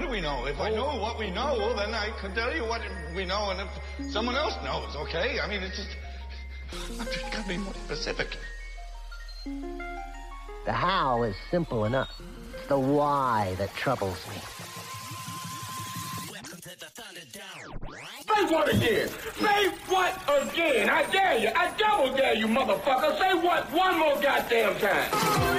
What 0.00 0.06
do 0.06 0.12
we 0.12 0.22
know? 0.22 0.46
If 0.46 0.58
I 0.58 0.70
oh. 0.70 0.76
know 0.76 0.98
what 0.98 1.18
we 1.18 1.30
know, 1.30 1.76
then 1.76 1.92
I 1.92 2.08
can 2.22 2.34
tell 2.34 2.56
you 2.56 2.62
what 2.62 2.80
we 3.14 3.26
know, 3.26 3.50
and 3.50 3.60
if 3.60 4.10
someone 4.10 4.34
else 4.34 4.54
knows, 4.64 4.96
okay? 4.96 5.38
I 5.38 5.46
mean, 5.46 5.62
it's 5.62 5.76
just. 5.76 5.94
I'm 6.98 7.04
just 7.04 7.30
gotta 7.30 7.46
be 7.46 7.58
more 7.58 7.74
specific. 7.74 8.28
The 10.64 10.72
how 10.72 11.24
is 11.24 11.36
simple 11.50 11.84
enough. 11.84 12.08
It's 12.54 12.66
the 12.66 12.78
why 12.78 13.54
that 13.58 13.74
troubles 13.74 14.26
me. 14.30 14.36
Say 18.24 18.44
what 18.54 18.74
again? 18.74 19.08
Say 19.38 19.68
what 19.86 20.14
again? 20.30 20.88
I 20.88 21.10
dare 21.12 21.36
you. 21.36 21.50
I 21.54 21.76
double 21.76 22.16
dare 22.16 22.36
you, 22.36 22.46
motherfucker. 22.46 23.18
Say 23.18 23.34
what 23.34 23.70
one 23.70 23.98
more 23.98 24.18
goddamn 24.22 24.78
time. 24.78 25.49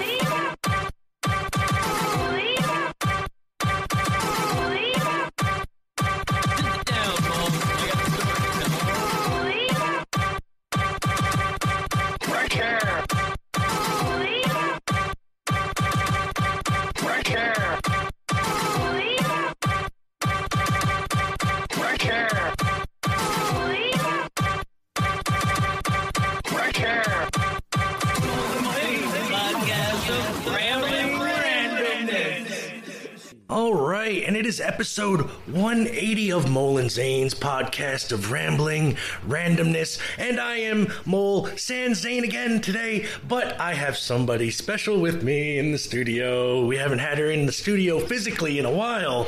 Episode 34.71 35.19
180 35.47 36.31
of 36.31 36.49
Mole 36.49 36.77
and 36.77 36.89
Zane's 36.89 37.33
podcast 37.35 38.13
of 38.13 38.31
rambling, 38.31 38.95
randomness, 39.27 39.99
and 40.17 40.39
I 40.39 40.59
am 40.59 40.87
Mole 41.05 41.47
Sans 41.57 41.97
Zane 41.97 42.23
again 42.23 42.61
today, 42.61 43.05
but 43.27 43.59
I 43.59 43.73
have 43.73 43.97
somebody 43.97 44.49
special 44.49 45.01
with 45.01 45.23
me 45.23 45.59
in 45.59 45.73
the 45.73 45.77
studio. 45.77 46.65
We 46.65 46.77
haven't 46.77 46.99
had 46.99 47.17
her 47.17 47.29
in 47.29 47.47
the 47.47 47.51
studio 47.51 47.99
physically 47.99 48.59
in 48.59 48.65
a 48.65 48.71
while. 48.71 49.27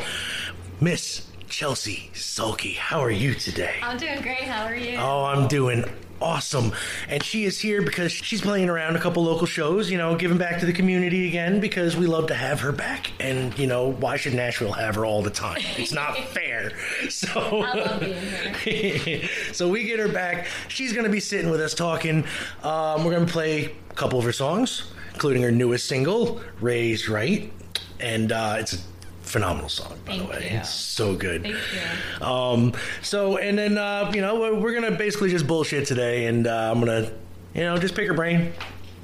Miss 0.79 1.27
Chelsea 1.49 2.09
Sulky, 2.13 2.71
how 2.71 3.01
are 3.01 3.11
you 3.11 3.33
today? 3.33 3.75
I'm 3.81 3.97
doing 3.97 4.21
great. 4.21 4.43
How 4.43 4.63
are 4.63 4.75
you? 4.77 4.97
Oh, 4.97 5.25
I'm 5.25 5.49
doing 5.49 5.83
awesome. 6.21 6.73
And 7.07 7.23
she 7.23 7.43
is 7.43 7.59
here 7.59 7.81
because 7.81 8.11
she's 8.11 8.41
playing 8.41 8.69
around 8.69 8.95
a 8.95 8.99
couple 8.99 9.23
local 9.23 9.45
shows, 9.45 9.91
you 9.91 9.97
know, 9.97 10.15
giving 10.15 10.37
back 10.37 10.59
to 10.59 10.65
the 10.65 10.73
community 10.73 11.27
again 11.27 11.59
because 11.59 11.95
we 11.95 12.07
love 12.07 12.27
to 12.27 12.35
have 12.35 12.61
her 12.61 12.71
back. 12.71 13.11
And, 13.19 13.57
you 13.57 13.67
know, 13.67 13.91
why 13.91 14.17
should 14.17 14.33
Nashville 14.33 14.71
have 14.73 14.95
her 14.95 15.05
all 15.05 15.21
the 15.21 15.29
time? 15.29 15.61
It's 15.77 15.93
not 15.93 16.17
fair. 16.29 16.71
So, 17.09 17.63
I 17.63 17.73
love 17.73 18.01
here. 18.61 19.29
so 19.51 19.67
we 19.69 19.83
get 19.83 19.99
her 19.99 20.07
back. 20.07 20.47
She's 20.67 20.93
going 20.93 21.05
to 21.05 21.11
be 21.11 21.19
sitting 21.19 21.51
with 21.51 21.61
us 21.61 21.73
talking. 21.73 22.25
Um, 22.63 23.03
we're 23.03 23.11
going 23.11 23.25
to 23.25 23.31
play 23.31 23.73
a 23.89 23.93
couple 23.93 24.19
of 24.19 24.25
her 24.25 24.33
songs, 24.33 24.91
including 25.13 25.41
her 25.43 25.51
newest 25.51 25.87
single, 25.87 26.41
Raised 26.61 27.09
Right. 27.09 27.51
And 27.99 28.31
uh, 28.31 28.57
it's 28.59 28.73
a 28.73 28.77
phenomenal 29.33 29.67
song, 29.67 29.97
by 30.05 30.11
Thank 30.11 30.23
the 30.23 30.29
way. 30.29 30.49
you. 30.51 30.57
It's 30.59 30.69
so 30.69 31.15
good. 31.15 31.41
Thank 31.41 31.55
you. 31.55 32.25
Um, 32.25 32.73
so, 33.01 33.37
and 33.37 33.57
then, 33.57 33.79
uh, 33.79 34.11
you 34.13 34.21
know, 34.21 34.39
we're, 34.39 34.53
we're 34.53 34.79
going 34.79 34.89
to 34.89 34.97
basically 34.97 35.31
just 35.31 35.47
bullshit 35.47 35.87
today, 35.87 36.27
and 36.27 36.45
uh, 36.45 36.71
I'm 36.71 36.79
going 36.79 37.03
to, 37.03 37.11
you 37.55 37.63
know, 37.63 37.77
just 37.77 37.95
pick 37.95 38.07
her 38.07 38.13
brain. 38.13 38.53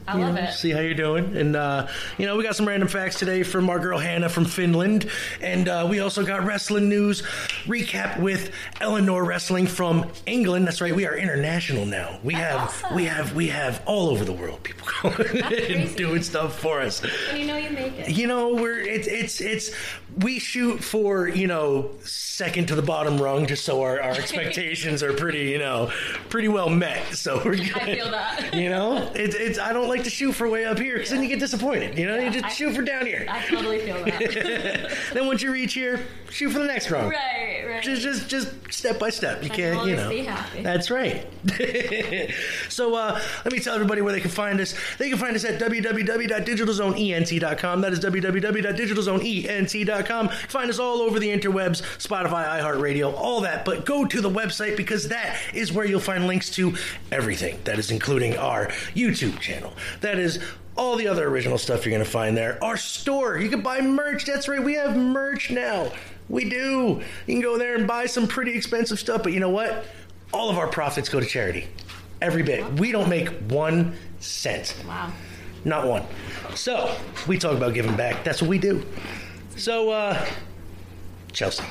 I 0.07 0.17
love 0.17 0.33
know, 0.33 0.41
it. 0.41 0.53
See 0.53 0.71
how 0.71 0.79
you're 0.79 0.95
doing. 0.95 1.37
And, 1.37 1.55
uh, 1.55 1.87
you 2.17 2.25
know, 2.25 2.35
we 2.35 2.43
got 2.43 2.55
some 2.55 2.67
random 2.67 2.89
facts 2.89 3.19
today 3.19 3.43
from 3.43 3.69
our 3.69 3.77
girl 3.77 3.99
Hannah 3.99 4.29
from 4.29 4.45
Finland. 4.45 5.07
And 5.39 5.67
uh, 5.67 5.85
we 5.87 5.99
also 5.99 6.25
got 6.25 6.45
wrestling 6.45 6.89
news 6.89 7.21
recap 7.65 8.19
with 8.19 8.51
Eleanor 8.81 9.23
Wrestling 9.23 9.67
from 9.67 10.09
England. 10.25 10.65
That's 10.65 10.81
right. 10.81 10.95
We 10.95 11.05
are 11.05 11.15
international 11.15 11.85
now. 11.85 12.19
We 12.23 12.33
have, 12.33 12.59
awesome. 12.59 12.95
we 12.95 13.05
have, 13.05 13.35
we 13.35 13.49
have 13.49 13.83
all 13.85 14.09
over 14.09 14.25
the 14.25 14.33
world 14.33 14.63
people 14.63 14.87
going 15.03 15.43
and 15.43 15.95
doing 15.95 16.23
stuff 16.23 16.57
for 16.57 16.81
us. 16.81 17.03
And 17.29 17.37
you 17.37 17.45
know 17.45 17.57
you 17.57 17.69
make 17.69 17.99
it. 17.99 18.09
You 18.09 18.25
know, 18.25 18.55
we're 18.55 18.79
it's 18.79 19.07
it's 19.07 19.41
it's 19.41 19.75
we 20.17 20.39
shoot 20.39 20.83
for 20.83 21.27
you 21.27 21.45
know 21.47 21.91
second 22.03 22.67
to 22.67 22.75
the 22.75 22.81
bottom 22.81 23.21
rung 23.21 23.45
just 23.45 23.63
so 23.63 23.81
our, 23.83 24.01
our 24.01 24.11
expectations 24.11 25.03
are 25.03 25.13
pretty 25.13 25.49
you 25.49 25.59
know 25.59 25.91
pretty 26.29 26.47
well 26.47 26.69
met. 26.69 27.13
So 27.13 27.39
we're 27.45 27.57
good. 27.57 27.75
I 27.75 27.95
feel 27.95 28.09
that. 28.11 28.53
You 28.53 28.69
know, 28.69 29.11
it's 29.13 29.35
it's 29.35 29.59
I 29.59 29.71
don't 29.73 29.87
like 29.87 30.03
to 30.05 30.09
shoot 30.09 30.33
for 30.33 30.49
way 30.49 30.65
up 30.65 30.79
here 30.79 30.95
because 30.95 31.11
then 31.11 31.21
you 31.21 31.29
get 31.29 31.39
disappointed. 31.39 31.97
You 31.97 32.07
know, 32.07 32.17
you 32.17 32.31
just 32.31 32.45
I- 32.45 32.49
shoot 32.49 32.73
for 32.75 32.81
down 32.81 33.05
here. 33.05 33.25
I 33.29 33.45
totally 33.45 33.79
feel 33.79 34.03
that. 34.03 34.91
then 35.13 35.27
once 35.27 35.41
you 35.43 35.51
reach 35.51 35.73
here, 35.73 35.99
shoot 36.29 36.49
for 36.49 36.59
the 36.59 36.65
next 36.65 36.89
rung. 36.89 37.09
right, 37.09 37.63
right. 37.67 37.83
Just, 37.83 38.01
just, 38.01 38.27
just 38.27 38.49
step 38.71 38.97
by 38.99 39.09
step. 39.09 39.43
You 39.43 39.51
I 39.51 39.55
can't, 39.55 39.79
can 39.79 39.87
you 39.89 39.95
know. 39.95 40.09
be 40.09 40.23
happy. 40.23 40.61
That's 40.63 40.89
right. 40.89 41.25
so 42.69 42.95
uh, 42.95 43.19
let 43.45 43.53
me 43.53 43.59
tell 43.59 43.75
everybody 43.75 44.01
where 44.01 44.11
they 44.13 44.21
can 44.21 44.31
find 44.31 44.59
us. 44.59 44.73
They 44.97 45.09
can 45.09 45.17
find 45.17 45.35
us 45.35 45.45
at 45.45 45.59
www.digitalzoneent.com. 45.59 47.81
That 47.81 47.93
is 47.93 47.99
www.digitalzoneent.com. 47.99 49.98
Find 50.03 50.69
us 50.69 50.79
all 50.79 51.01
over 51.01 51.19
the 51.19 51.29
interwebs, 51.29 51.81
Spotify, 51.97 52.47
iHeartRadio, 52.61 53.13
all 53.13 53.41
that. 53.41 53.65
But 53.65 53.85
go 53.85 54.05
to 54.05 54.21
the 54.21 54.29
website 54.29 54.77
because 54.77 55.09
that 55.09 55.37
is 55.53 55.71
where 55.71 55.85
you'll 55.85 55.99
find 55.99 56.27
links 56.27 56.49
to 56.51 56.75
everything. 57.11 57.59
That 57.63 57.79
is 57.79 57.91
including 57.91 58.37
our 58.37 58.67
YouTube 58.95 59.39
channel. 59.39 59.73
That 60.01 60.19
is 60.19 60.39
all 60.75 60.95
the 60.95 61.07
other 61.07 61.27
original 61.27 61.57
stuff 61.57 61.85
you're 61.85 61.91
going 61.91 62.05
to 62.05 62.09
find 62.09 62.37
there. 62.37 62.63
Our 62.63 62.77
store, 62.77 63.37
you 63.37 63.49
can 63.49 63.61
buy 63.61 63.81
merch. 63.81 64.25
That's 64.25 64.47
right, 64.47 64.63
we 64.63 64.75
have 64.75 64.95
merch 64.95 65.51
now. 65.51 65.91
We 66.29 66.47
do. 66.49 67.01
You 67.27 67.33
can 67.33 67.41
go 67.41 67.57
there 67.57 67.75
and 67.75 67.87
buy 67.87 68.05
some 68.05 68.27
pretty 68.27 68.55
expensive 68.55 68.99
stuff, 68.99 69.23
but 69.23 69.33
you 69.33 69.39
know 69.39 69.49
what? 69.49 69.85
All 70.31 70.49
of 70.49 70.57
our 70.57 70.67
profits 70.67 71.09
go 71.09 71.19
to 71.19 71.25
charity. 71.25 71.67
Every 72.21 72.43
bit. 72.43 72.73
We 72.73 72.91
don't 72.91 73.09
make 73.09 73.29
one 73.49 73.95
cent. 74.19 74.75
wow. 74.87 75.11
Not 75.65 75.87
one. 75.87 76.03
So, 76.55 76.95
we 77.27 77.37
talk 77.37 77.57
about 77.57 77.73
giving 77.73 77.95
back. 77.97 78.23
That's 78.23 78.41
what 78.41 78.49
we 78.49 78.57
do. 78.57 78.85
So, 79.59 79.89
uh, 79.89 80.25
Chelsea. 81.33 81.63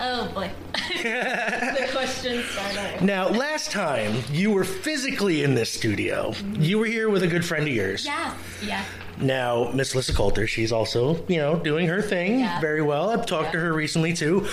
Oh 0.00 0.30
boy. 0.32 0.50
the 1.02 1.88
questions 1.92 2.46
start. 2.46 3.02
Now, 3.02 3.28
last 3.28 3.70
time 3.72 4.22
you 4.32 4.50
were 4.52 4.64
physically 4.64 5.42
in 5.42 5.54
this 5.54 5.70
studio, 5.70 6.32
you 6.58 6.78
were 6.78 6.86
here 6.86 7.10
with 7.10 7.24
a 7.24 7.26
good 7.26 7.44
friend 7.44 7.68
of 7.68 7.74
yours. 7.74 8.06
Yes. 8.06 8.34
Yeah. 8.64 8.84
Now, 9.20 9.70
Miss 9.74 9.94
Lissa 9.94 10.14
Coulter, 10.14 10.46
she's 10.46 10.72
also, 10.72 11.22
you 11.26 11.36
know, 11.36 11.56
doing 11.56 11.88
her 11.88 12.00
thing 12.00 12.40
Yeah. 12.40 12.58
very 12.60 12.80
well. 12.80 13.10
I've 13.10 13.26
talked 13.26 13.52
to 13.52 13.58
her 13.60 13.72
recently 13.74 14.14
too. 14.14 14.46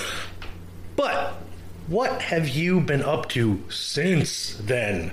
But 0.98 1.36
what 1.88 2.22
have 2.22 2.50
you 2.50 2.82
been 2.82 3.02
up 3.04 3.30
to 3.30 3.64
since 3.70 4.56
then? 4.62 5.12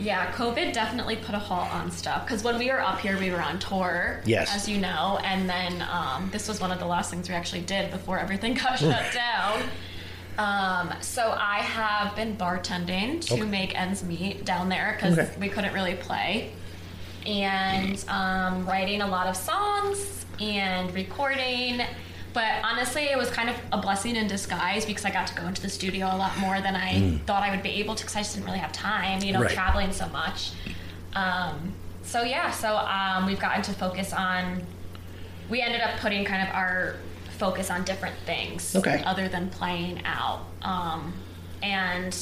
Yeah, 0.00 0.32
COVID 0.32 0.72
definitely 0.72 1.16
put 1.16 1.34
a 1.34 1.38
halt 1.38 1.72
on 1.74 1.90
stuff 1.90 2.24
because 2.26 2.42
when 2.42 2.58
we 2.58 2.70
were 2.70 2.80
up 2.80 3.00
here, 3.00 3.18
we 3.18 3.30
were 3.30 3.40
on 3.42 3.58
tour, 3.58 4.20
Yes. 4.24 4.50
as 4.54 4.68
you 4.68 4.78
know, 4.78 5.18
and 5.24 5.48
then 5.48 5.84
um, 5.92 6.30
this 6.32 6.48
was 6.48 6.58
one 6.60 6.70
of 6.72 6.78
the 6.78 6.86
last 6.86 7.10
things 7.10 7.28
we 7.28 7.34
actually 7.34 7.60
did 7.62 7.90
before 7.90 8.18
everything 8.18 8.54
got 8.62 8.78
shut 8.78 9.12
down. 9.14 9.62
Um, 10.38 10.94
so 11.02 11.36
I 11.38 11.58
have 11.58 12.16
been 12.16 12.34
bartending 12.36 13.20
to 13.26 13.34
Okay. 13.34 13.42
make 13.42 13.78
ends 13.78 14.02
meet 14.02 14.44
down 14.46 14.70
there 14.70 14.94
because 14.96 15.18
Okay. 15.18 15.30
we 15.38 15.48
couldn't 15.50 15.74
really 15.74 15.94
play, 15.96 16.52
and 17.26 18.02
um, 18.08 18.66
writing 18.66 19.02
a 19.02 19.06
lot 19.06 19.26
of 19.26 19.36
songs 19.36 20.24
and 20.40 20.94
recording. 20.94 21.82
But 22.32 22.62
honestly, 22.62 23.04
it 23.04 23.18
was 23.18 23.28
kind 23.30 23.50
of 23.50 23.56
a 23.72 23.78
blessing 23.78 24.14
in 24.16 24.26
disguise 24.28 24.84
because 24.86 25.04
I 25.04 25.10
got 25.10 25.26
to 25.28 25.34
go 25.34 25.46
into 25.46 25.60
the 25.62 25.68
studio 25.68 26.06
a 26.06 26.16
lot 26.16 26.38
more 26.38 26.60
than 26.60 26.76
I 26.76 27.18
thought 27.26 27.42
I 27.42 27.50
would 27.50 27.62
be 27.62 27.70
able 27.80 27.94
to 27.96 28.02
because 28.04 28.14
I 28.16 28.20
just 28.20 28.34
didn't 28.34 28.46
really 28.46 28.58
have 28.60 28.72
time, 28.72 29.22
you 29.22 29.32
know, 29.32 29.40
Mm. 29.40 29.44
Right. 29.46 29.54
traveling 29.54 29.92
so 29.92 30.06
much. 30.08 30.52
Um, 31.14 31.72
so 32.04 32.22
yeah, 32.22 32.50
so 32.50 32.76
um, 32.76 33.26
we've 33.26 33.40
gotten 33.40 33.62
to 33.62 33.72
focus 33.72 34.12
on. 34.12 34.62
We 35.48 35.60
ended 35.60 35.80
up 35.80 35.98
putting 35.98 36.24
kind 36.24 36.46
of 36.48 36.54
our 36.54 36.96
focus 37.38 37.70
on 37.70 37.82
different 37.84 38.14
things 38.26 38.76
Okay. 38.76 39.02
other 39.04 39.26
than 39.28 39.48
playing 39.50 40.02
out. 40.04 40.42
Um, 40.62 41.12
and 41.62 42.16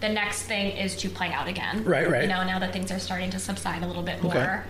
the 0.00 0.08
next 0.08 0.42
thing 0.42 0.76
is 0.76 0.94
to 0.98 1.08
play 1.08 1.32
out 1.32 1.48
again. 1.48 1.82
Right, 1.84 2.08
right. 2.08 2.22
You 2.22 2.28
know, 2.28 2.44
now 2.44 2.60
that 2.60 2.72
things 2.72 2.92
are 2.92 2.98
starting 3.00 3.30
to 3.30 3.38
subside 3.40 3.82
a 3.82 3.86
little 3.86 4.02
bit 4.04 4.22
Okay. 4.24 4.38
more. 4.38 4.64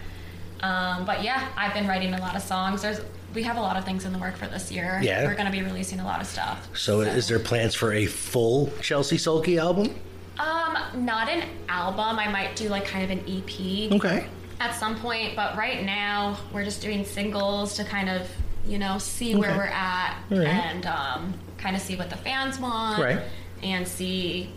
Um, 0.60 1.04
but 1.04 1.22
yeah, 1.22 1.48
I've 1.56 1.74
been 1.74 1.86
writing 1.86 2.14
a 2.14 2.18
lot 2.20 2.34
of 2.34 2.42
songs. 2.42 2.80
There's 2.82 3.00
we 3.34 3.42
have 3.42 3.56
a 3.56 3.60
lot 3.60 3.76
of 3.76 3.84
things 3.84 4.04
in 4.04 4.12
the 4.12 4.18
work 4.18 4.36
for 4.36 4.46
this 4.46 4.70
year. 4.72 5.00
Yeah. 5.02 5.24
We're 5.24 5.34
going 5.34 5.46
to 5.46 5.52
be 5.52 5.62
releasing 5.62 6.00
a 6.00 6.04
lot 6.04 6.20
of 6.20 6.26
stuff. 6.26 6.68
So, 6.76 7.00
is 7.02 7.28
there 7.28 7.38
plans 7.38 7.74
for 7.74 7.92
a 7.92 8.06
full 8.06 8.70
Chelsea 8.80 9.18
Sulky 9.18 9.58
album? 9.58 9.94
Um, 10.38 10.78
not 11.04 11.28
an 11.28 11.48
album. 11.68 12.18
I 12.18 12.28
might 12.30 12.56
do 12.56 12.68
like 12.68 12.84
kind 12.86 13.04
of 13.04 13.10
an 13.10 13.24
EP. 13.28 13.92
Okay. 13.92 14.26
at 14.60 14.74
some 14.74 14.96
point, 15.00 15.36
but 15.36 15.56
right 15.56 15.84
now 15.84 16.36
we're 16.52 16.64
just 16.64 16.80
doing 16.82 17.04
singles 17.04 17.74
to 17.76 17.84
kind 17.84 18.08
of, 18.08 18.28
you 18.66 18.78
know, 18.78 18.98
see 18.98 19.34
where 19.36 19.56
we're 19.56 19.64
at 19.64 20.16
right. 20.30 20.46
and 20.46 20.84
um, 20.86 21.34
kind 21.58 21.76
of 21.76 21.82
see 21.82 21.96
what 21.96 22.10
the 22.10 22.16
fans 22.16 22.58
want 22.58 23.00
Right. 23.02 23.20
and 23.62 23.86
see, 23.86 24.50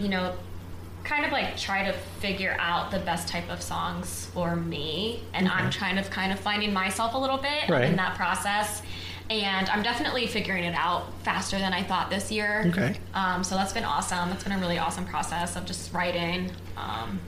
you 0.00 0.08
know, 0.08 0.34
kind 1.04 1.24
of 1.24 1.32
like 1.32 1.56
try 1.56 1.84
to 1.84 1.92
figure 2.20 2.56
out 2.58 2.90
the 2.90 2.98
best 3.00 3.28
type 3.28 3.48
of 3.50 3.60
songs 3.62 4.26
for 4.32 4.56
me. 4.56 5.22
And 5.34 5.46
I'm 5.48 5.70
trying 5.70 5.96
to 5.96 6.02
kind 6.10 6.32
of 6.32 6.38
finding 6.40 6.72
myself 6.72 7.14
a 7.14 7.18
little 7.18 7.36
bit 7.38 7.68
Right. 7.68 7.84
in 7.84 7.96
that 7.96 8.14
process. 8.16 8.82
and 9.30 9.70
I'm 9.70 9.82
definitely 9.82 10.26
figuring 10.26 10.64
it 10.64 10.74
out 10.74 11.10
faster 11.22 11.58
than 11.58 11.72
I 11.72 11.82
thought 11.82 12.10
this 12.10 12.30
year. 12.30 12.64
Okay. 12.68 12.96
Um, 13.14 13.42
so 13.42 13.54
that's 13.54 13.72
been 13.72 13.84
awesome. 13.84 14.30
It's 14.32 14.44
been 14.44 14.52
a 14.52 14.58
really 14.58 14.76
awesome 14.78 15.06
process 15.06 15.56
of 15.56 15.64
just 15.64 15.92
writing 15.94 16.50
um, 16.76 17.18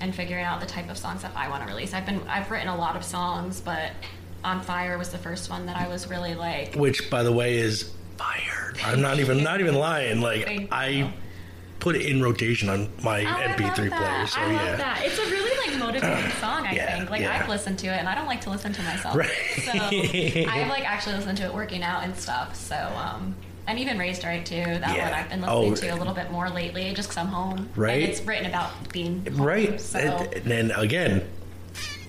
and 0.00 0.12
figuring 0.12 0.44
out 0.44 0.60
the 0.60 0.66
type 0.66 0.90
of 0.90 0.98
songs 0.98 1.22
that 1.22 1.30
I 1.36 1.48
want 1.48 1.62
to 1.64 1.68
release. 1.68 1.94
I've 1.94 2.04
been 2.06 2.20
I've 2.28 2.50
written 2.50 2.66
a 2.68 2.76
lot 2.76 2.96
of 2.96 3.04
songs, 3.04 3.60
but 3.60 3.92
On 4.42 4.60
Fire 4.60 4.98
was 4.98 5.10
the 5.10 5.18
first 5.18 5.50
one 5.50 5.66
that 5.66 5.76
I 5.76 5.86
was 5.86 6.08
really 6.10 6.34
like. 6.34 6.74
Which, 6.74 7.08
by 7.10 7.22
the 7.22 7.30
way, 7.32 7.58
is 7.58 7.92
fire. 8.16 8.72
I'm 8.84 9.00
not 9.00 9.18
even 9.20 9.42
not 9.44 9.60
even 9.60 9.74
lying. 9.76 10.20
Like. 10.20 10.68
I 10.72 11.12
put 11.80 11.96
it 11.96 12.02
in 12.02 12.22
rotation 12.22 12.68
on 12.68 12.88
my 13.02 13.22
Oh, 13.22 13.48
MP3 13.52 13.74
player. 13.74 14.26
So 14.26 14.40
I 14.40 14.52
yeah. 14.52 14.76
that. 14.76 15.02
It's 15.04 15.18
a 15.18 15.22
really 15.30 15.70
like 15.70 15.78
motivating 15.80 16.30
song. 16.40 16.66
I 16.66 16.72
Yeah, 16.72 16.96
think. 16.98 17.10
Like 17.10 17.22
yeah. 17.22 17.38
I've 17.42 17.48
listened 17.48 17.78
to 17.80 17.86
it, 17.88 17.98
and 17.98 18.08
I 18.08 18.14
don't 18.14 18.26
like 18.26 18.40
to 18.42 18.50
listen 18.50 18.72
to 18.72 18.82
myself. 18.82 19.16
Right. 19.16 19.30
So 19.64 19.72
I've 20.50 20.68
like 20.68 20.88
actually 20.88 21.16
listened 21.16 21.38
to 21.38 21.44
it 21.44 21.54
working 21.54 21.82
out 21.82 22.04
and 22.04 22.14
stuff. 22.16 22.54
So 22.54 22.76
um, 22.76 23.34
and 23.66 23.78
even 23.78 23.98
Raised 23.98 24.24
Right 24.24 24.44
too. 24.44 24.62
That 24.64 24.96
Yeah. 24.96 25.04
one 25.04 25.14
I've 25.14 25.28
been 25.28 25.40
listening 25.40 25.72
Oh. 25.72 25.74
to 25.76 25.88
a 25.88 25.98
little 25.98 26.14
bit 26.14 26.30
more 26.30 26.48
lately, 26.50 26.92
just 26.94 27.08
because 27.08 27.18
I'm 27.18 27.28
home. 27.28 27.68
Right. 27.76 28.02
And 28.02 28.10
it's 28.12 28.20
written 28.22 28.46
about 28.46 28.92
being 28.92 29.24
home, 29.26 29.42
Right. 29.46 29.80
So. 29.80 29.98
And, 29.98 30.32
and 30.34 30.44
then 30.44 30.70
again, 30.72 31.22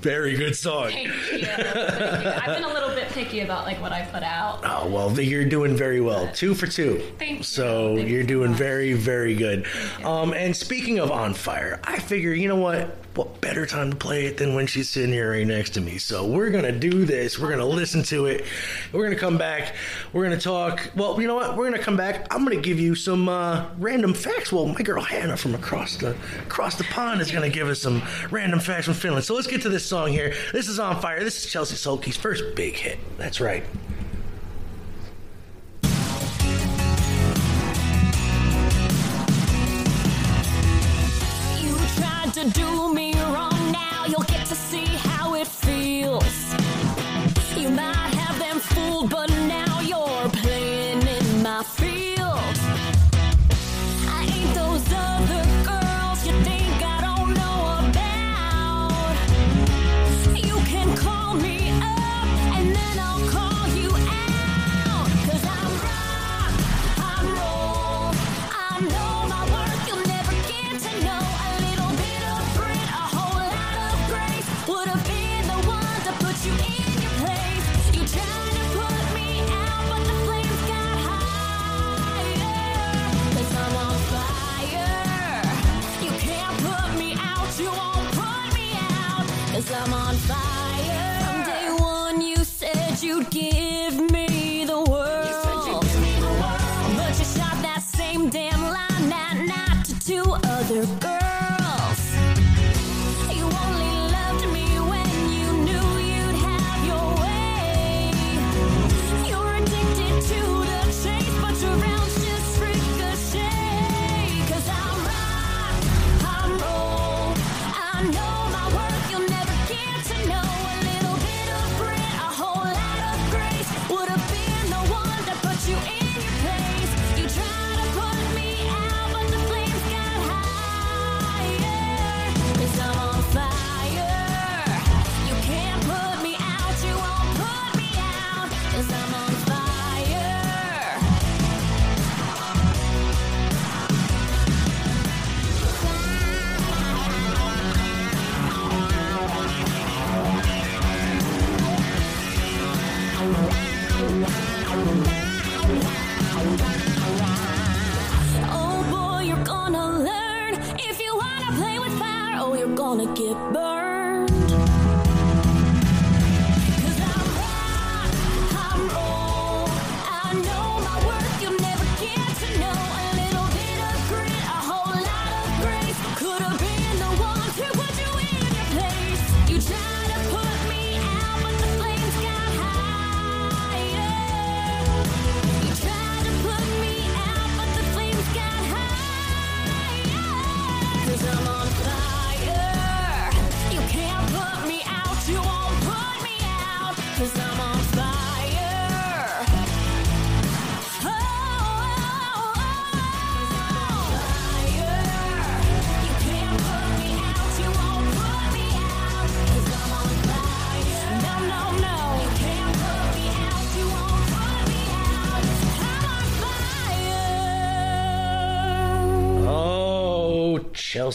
very 0.02 0.36
good 0.36 0.56
song. 0.56 0.90
Thank 0.92 1.08
you. 1.08 1.46
Thank 1.46 2.24
you. 2.24 2.30
I've 2.32 2.56
been 2.58 2.64
a 2.64 2.74
little 2.74 2.90
bit 2.90 3.08
picky 3.10 3.42
about 3.42 3.66
like 3.66 3.82
what 3.82 3.92
I 3.92 4.04
put 4.04 4.24
out. 4.24 4.62
Oh 4.64 4.90
well, 4.90 5.20
you're 5.20 5.46
doing 5.46 5.76
very 5.76 6.02
well. 6.02 6.32
Two 6.34 6.54
for 6.56 6.68
two. 6.68 7.02
Thank 7.20 7.40
you. 7.40 7.44
So 7.44 7.96
Thank 7.96 8.10
you're 8.10 8.20
you 8.20 8.24
so 8.24 8.28
doing 8.28 8.52
much. 8.52 8.60
very, 8.60 8.94
very 8.94 9.36
good. 9.36 9.66
Um, 10.04 10.34
and 10.34 10.56
speaking 10.56 11.00
of 11.00 11.12
on 11.12 11.34
fire, 11.34 11.80
I 11.84 12.00
figure 12.00 12.34
you 12.34 12.48
know 12.48 12.56
what? 12.56 12.98
What 13.14 13.42
better 13.42 13.66
time 13.66 13.92
to 13.92 13.98
play 13.98 14.26
it 14.26 14.38
than 14.38 14.56
when 14.56 14.68
she's 14.68 14.90
sitting 14.90 15.12
here 15.12 15.32
right 15.32 15.46
next 15.46 15.72
to 15.72 15.82
me? 15.82 15.98
So 15.98 16.26
we're 16.26 16.50
gonna 16.50 16.72
do 16.72 17.04
this. 17.04 17.38
We're 17.38 17.50
gonna 17.50 17.66
listen 17.66 18.04
to 18.04 18.28
it. 18.28 18.46
We're 18.94 19.04
gonna 19.04 19.20
come 19.20 19.38
back. 19.38 19.76
We're 20.14 20.24
gonna 20.24 20.40
talk. 20.40 20.90
Well, 20.96 21.20
you 21.20 21.28
know 21.28 21.36
what? 21.36 21.58
We're 21.58 21.70
gonna 21.70 21.84
come 21.84 21.98
back. 21.98 22.34
I'm 22.34 22.46
gonna 22.46 22.62
give 22.62 22.80
you 22.80 22.96
some 22.96 23.28
uh, 23.28 23.66
random 23.78 24.14
facts. 24.14 24.54
Well, 24.54 24.66
my 24.66 24.82
girl 24.82 25.04
Hannah 25.04 25.36
from 25.36 25.56
across 25.56 25.98
the 25.98 26.16
across 26.48 26.76
the 26.78 26.86
pond 26.86 27.20
is 27.20 27.32
gonna 27.32 27.50
give 27.50 27.68
us 27.68 27.82
some 27.82 28.02
random 28.30 28.62
facts 28.62 28.86
from 28.86 28.94
Finland. 28.94 29.26
So 29.26 29.36
let's 29.36 29.48
get 29.48 29.62
to 29.64 29.70
this 29.70 29.86
song 29.86 30.12
here. 30.12 30.34
This 30.54 30.70
is 30.70 30.80
on 30.80 31.02
fire. 31.02 31.22
This 31.22 31.44
is 31.44 31.52
Chelsea 31.52 31.76
Sulky's 31.76 32.16
first 32.16 32.56
big 32.56 32.76
hit. 32.76 32.98
That's 33.18 33.42
right. 33.42 33.66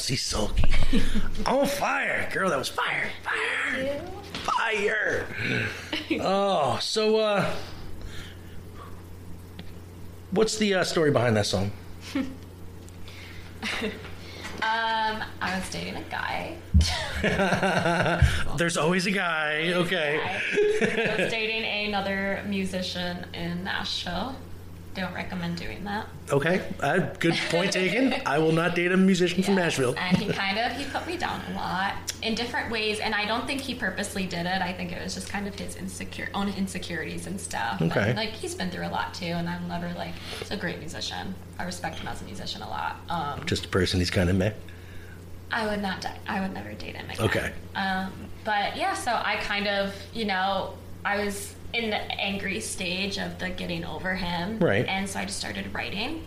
Chelsea 0.06 0.16
Sulky. 0.16 0.72
On 1.46 1.66
fire. 1.66 2.30
Girl, 2.32 2.48
that 2.50 2.58
was 2.58 2.68
fire. 2.68 3.10
Fire. 3.24 4.00
Fire. 4.44 5.26
Oh, 6.20 6.78
so, 6.80 7.18
uh, 7.18 7.52
what's 10.30 10.56
the 10.56 10.74
uh, 10.74 10.84
story 10.84 11.10
behind 11.10 11.36
that 11.36 11.46
song? 11.46 11.72
Um, 14.62 15.22
I 15.42 15.58
was 15.58 15.68
dating 15.68 15.96
a 15.96 16.02
guy. 16.02 16.56
There's 18.56 18.78
always 18.78 19.06
a 19.06 19.10
guy. 19.10 19.72
Okay. 19.74 20.18
I 20.18 21.22
was 21.22 21.30
dating 21.30 21.64
another 21.64 22.42
musician 22.46 23.26
in 23.34 23.64
Nashville. 23.64 24.34
Don't 24.96 25.14
recommend 25.14 25.56
doing 25.58 25.84
that. 25.84 26.06
Okay, 26.32 26.62
uh, 26.80 26.98
good 27.20 27.34
point 27.50 27.72
taken. 27.72 28.14
I 28.26 28.38
will 28.38 28.52
not 28.52 28.74
date 28.74 28.90
a 28.92 28.96
musician 28.96 29.42
from 29.42 29.54
Nashville. 29.56 29.94
And 29.98 30.16
he 30.16 30.32
kind 30.32 30.58
of 30.58 30.72
he 30.72 30.84
put 30.86 31.06
me 31.06 31.16
down 31.16 31.40
a 31.50 31.54
lot 31.54 31.94
in 32.22 32.34
different 32.34 32.70
ways, 32.70 32.98
and 32.98 33.14
I 33.14 33.26
don't 33.26 33.46
think 33.46 33.60
he 33.60 33.74
purposely 33.74 34.26
did 34.26 34.46
it. 34.46 34.62
I 34.62 34.72
think 34.72 34.92
it 34.92 35.02
was 35.02 35.14
just 35.14 35.28
kind 35.28 35.46
of 35.46 35.54
his 35.54 35.76
insecure 35.76 36.28
own 36.34 36.48
insecurities 36.48 37.26
and 37.26 37.40
stuff. 37.40 37.80
And, 37.80 37.92
Okay. 37.92 38.14
like 38.14 38.30
he's 38.30 38.54
been 38.54 38.70
through 38.70 38.86
a 38.86 38.88
lot 38.90 39.14
too, 39.14 39.26
and 39.26 39.48
I'm 39.48 39.68
never 39.68 39.92
like 39.94 40.14
he's 40.38 40.50
a 40.50 40.56
great 40.56 40.78
musician. 40.78 41.34
I 41.58 41.64
respect 41.64 41.98
him 41.98 42.08
as 42.08 42.22
a 42.22 42.24
musician 42.24 42.62
a 42.62 42.68
lot. 42.68 42.96
Um, 43.08 43.44
Just 43.46 43.66
a 43.66 43.68
person 43.68 44.00
he's 44.00 44.10
kind 44.10 44.30
of 44.30 44.36
meh. 44.36 44.52
I 45.52 45.66
would 45.66 45.80
not. 45.82 46.00
di- 46.00 46.18
I 46.26 46.40
would 46.40 46.52
never 46.54 46.72
date 46.72 46.96
him 46.96 47.08
again. 47.10 47.26
Okay. 47.26 47.52
Um, 47.74 48.12
but 48.44 48.76
yeah, 48.76 48.94
so 48.94 49.12
I 49.12 49.36
kind 49.42 49.66
of, 49.68 49.94
you 50.12 50.24
know, 50.24 50.74
I 51.04 51.24
was 51.24 51.54
in 51.76 51.90
the 51.90 51.96
angry 52.20 52.60
stage 52.60 53.18
of 53.18 53.38
the 53.38 53.50
getting 53.50 53.84
over 53.84 54.14
him. 54.14 54.58
Right. 54.58 54.86
And 54.86 55.08
so 55.08 55.20
I 55.20 55.24
just 55.24 55.38
started 55.38 55.72
writing. 55.74 56.24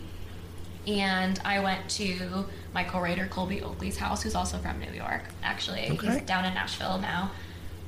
And 0.86 1.38
I 1.44 1.60
went 1.60 1.88
to 1.90 2.46
my 2.72 2.84
co-writer 2.84 3.26
Colby 3.26 3.62
Oakley's 3.62 3.98
house, 3.98 4.22
who's 4.22 4.34
also 4.34 4.58
from 4.58 4.80
New 4.80 4.92
York. 4.92 5.22
Actually, 5.42 5.90
Okay. 5.90 6.06
he's 6.14 6.22
down 6.22 6.44
in 6.44 6.54
Nashville 6.54 6.98
now. 6.98 7.30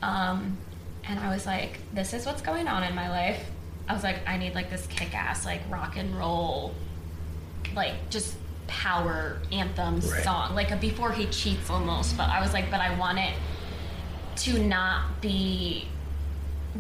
Um, 0.03 0.59
and 1.05 1.19
I 1.19 1.33
was 1.33 1.47
like, 1.47 1.79
"This 1.93 2.13
is 2.13 2.27
what's 2.27 2.43
going 2.43 2.69
on 2.69 2.83
in 2.85 2.95
my 2.95 3.09
life." 3.09 3.45
I 3.89 3.95
was 3.95 4.03
like, 4.05 4.19
"I 4.29 4.37
need 4.37 4.55
like 4.55 4.71
this 4.71 4.87
kick-ass 4.89 5.45
like 5.47 5.63
rock 5.71 5.97
and 5.97 6.17
roll, 6.17 6.75
like 7.75 7.95
just 8.11 8.37
power 8.67 9.39
anthem 9.51 10.01
Right. 10.01 10.23
song, 10.23 10.55
like 10.55 10.71
a 10.71 10.77
before 10.77 11.13
he 11.13 11.27
cheats 11.27 11.71
almost." 11.71 12.17
But 12.17 12.29
I 12.29 12.41
was 12.41 12.53
like, 12.53 12.71
"But 12.71 12.81
I 12.81 12.95
want 12.99 13.19
it 13.19 13.35
to 14.37 14.59
not 14.63 15.21
be 15.21 15.89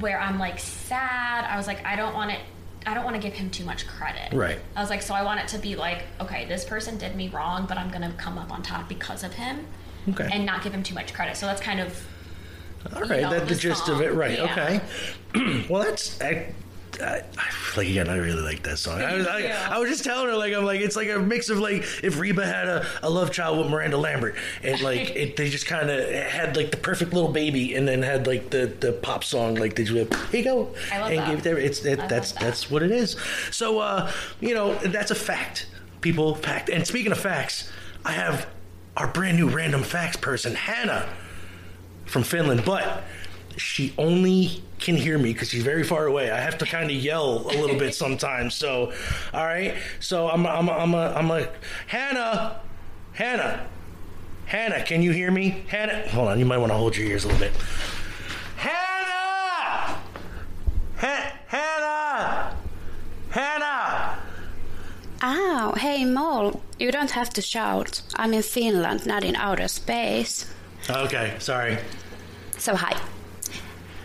where 0.00 0.18
I'm 0.20 0.38
like 0.38 0.58
sad. 0.58 1.44
I 1.44 1.56
was 1.56 1.66
like, 1.66 1.84
I 1.84 1.96
don't 1.96 2.14
want 2.14 2.30
it. 2.30 2.40
I 2.84 2.94
don't 2.94 3.04
want 3.04 3.14
to 3.14 3.22
give 3.22 3.32
him 3.32 3.48
too 3.50 3.64
much 3.64 3.86
credit. 3.86 4.32
Right. 4.32 4.58
I 4.74 4.80
was 4.80 4.90
like, 4.90 5.02
so 5.02 5.14
I 5.14 5.22
want 5.22 5.40
it 5.40 5.48
to 5.48 5.58
be 5.58 5.76
like, 5.76 6.02
okay, 6.20 6.46
this 6.46 6.64
person 6.64 6.98
did 6.98 7.14
me 7.14 7.28
wrong, 7.28 7.66
but 7.66 7.78
I'm 7.78 7.90
gonna 7.90 8.12
come 8.16 8.38
up 8.38 8.50
on 8.52 8.62
top 8.62 8.88
because 8.88 9.22
of 9.22 9.32
him, 9.34 9.66
Okay. 10.08 10.28
and 10.32 10.44
not 10.44 10.62
give 10.64 10.72
him 10.74 10.82
too 10.82 10.94
much 10.94 11.14
credit. 11.14 11.36
So 11.36 11.46
that's 11.46 11.60
kind 11.60 11.78
of 11.80 12.04
All 12.94 13.02
right, 13.02 13.22
know, 13.22 13.30
that's 13.30 13.48
the 13.48 13.54
the 13.54 13.60
gist 13.60 13.88
of 13.88 14.00
it, 14.00 14.14
right? 14.14 14.36
Yeah. 14.38 14.80
Okay. 15.32 15.64
well, 15.68 15.84
that's 15.84 16.20
I, 16.20 16.52
I, 17.00 17.22
I 17.38 17.76
like 17.76 17.88
again. 17.88 18.08
I 18.08 18.16
really 18.16 18.42
like 18.42 18.62
that 18.64 18.78
song. 18.78 19.00
I, 19.00 19.14
was- 19.16 19.26
I, 19.26 19.78
was 19.78 19.88
just 19.88 20.04
telling 20.04 20.26
her 20.26 20.36
like 20.36 20.52
I'm 20.52 20.64
like 20.64 20.80
it's 20.80 20.96
like 20.96 21.08
a 21.08 21.18
mix 21.18 21.48
of 21.48 21.58
like 21.58 21.82
if 22.02 22.18
Reba 22.18 22.44
had 22.44 22.68
a, 22.68 22.86
a 23.02 23.08
love 23.10 23.30
child 23.30 23.58
with 23.58 23.68
Miranda 23.68 23.96
Lambert, 23.96 24.36
and 24.62 24.80
like 24.82 25.10
it, 25.16 25.36
they 25.36 25.48
just 25.48 25.66
kind 25.66 25.90
of 25.90 26.10
had 26.10 26.56
like 26.56 26.70
the 26.70 26.76
perfect 26.76 27.12
little 27.12 27.32
baby, 27.32 27.74
and 27.74 27.88
then 27.88 28.02
had 28.02 28.26
like 28.26 28.50
the, 28.50 28.66
the 28.80 28.92
pop 28.92 29.24
song 29.24 29.54
like 29.54 29.74
they 29.76 29.84
just 29.84 30.12
here 30.30 30.38
you 30.38 30.44
go, 30.44 30.74
I 30.92 30.98
love 30.98 31.10
and 31.10 31.18
that. 31.20 31.42
gave 31.42 31.58
it. 31.58 31.64
It's 31.64 31.84
it, 31.84 32.08
that's 32.08 32.32
that. 32.32 32.40
that's 32.40 32.70
what 32.70 32.82
it 32.82 32.90
is. 32.90 33.16
So 33.50 33.78
uh, 33.78 34.10
you 34.40 34.54
know 34.54 34.74
that's 34.74 35.10
a 35.10 35.16
fact, 35.16 35.66
people. 36.00 36.34
Fact. 36.34 36.68
And 36.68 36.86
speaking 36.86 37.12
of 37.12 37.18
facts, 37.18 37.70
I 38.04 38.12
have 38.12 38.46
our 38.96 39.08
brand 39.08 39.38
new 39.38 39.48
random 39.48 39.82
facts 39.82 40.16
person, 40.16 40.54
Hannah 40.54 41.08
from 42.04 42.22
Finland, 42.22 42.64
but 42.66 43.02
she 43.58 43.94
only 43.98 44.62
can 44.78 44.96
hear 44.96 45.18
me 45.18 45.32
because 45.32 45.48
she's 45.50 45.62
very 45.62 45.84
far 45.84 46.06
away. 46.06 46.30
I 46.30 46.38
have 46.40 46.58
to 46.58 46.66
kind 46.66 46.90
of 46.90 46.96
yell 46.96 47.40
a 47.50 47.54
little 47.60 47.78
bit 47.78 47.94
sometimes. 48.04 48.54
So, 48.54 48.92
all 49.32 49.44
right. 49.44 49.74
So 50.00 50.28
I'm 50.28 50.46
I'm 50.46 50.68
I'm 50.68 50.94
a 50.94 51.12
I'm 51.14 51.30
a 51.30 51.48
Hannah, 51.86 52.60
Hannah, 53.12 53.66
Hannah. 54.46 54.82
Can 54.84 55.02
you 55.02 55.12
hear 55.12 55.30
me, 55.30 55.64
Hannah? 55.68 56.08
Hold 56.10 56.28
on. 56.28 56.38
You 56.38 56.46
might 56.46 56.58
want 56.58 56.72
to 56.72 56.76
hold 56.76 56.96
your 56.96 57.06
ears 57.06 57.24
a 57.24 57.28
little 57.28 57.40
bit. 57.40 57.52
Hannah, 58.56 59.98
Ha- 60.98 61.32
Hannah, 61.46 62.56
Hannah. 63.30 64.18
Oh, 65.24 65.74
hey 65.78 66.04
Mole, 66.04 66.60
you 66.78 66.90
don't 66.90 67.12
have 67.12 67.30
to 67.30 67.42
shout. 67.42 68.02
I'm 68.16 68.32
in 68.34 68.42
Finland, 68.42 69.06
not 69.06 69.22
in 69.24 69.36
outer 69.36 69.68
space. 69.68 70.46
Okay, 70.90 71.34
sorry. 71.38 71.78
So, 72.58 72.74
hi. 72.74 72.96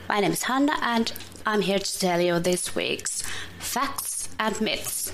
My 0.09 0.21
name 0.21 0.31
is 0.31 0.43
Hanna, 0.43 0.71
and 0.81 1.11
I'm 1.45 1.59
here 1.59 1.79
to 1.79 1.99
tell 1.99 2.21
you 2.21 2.39
this 2.39 2.73
week's 2.73 3.23
facts 3.59 4.29
and 4.39 4.59
myths. 4.61 5.11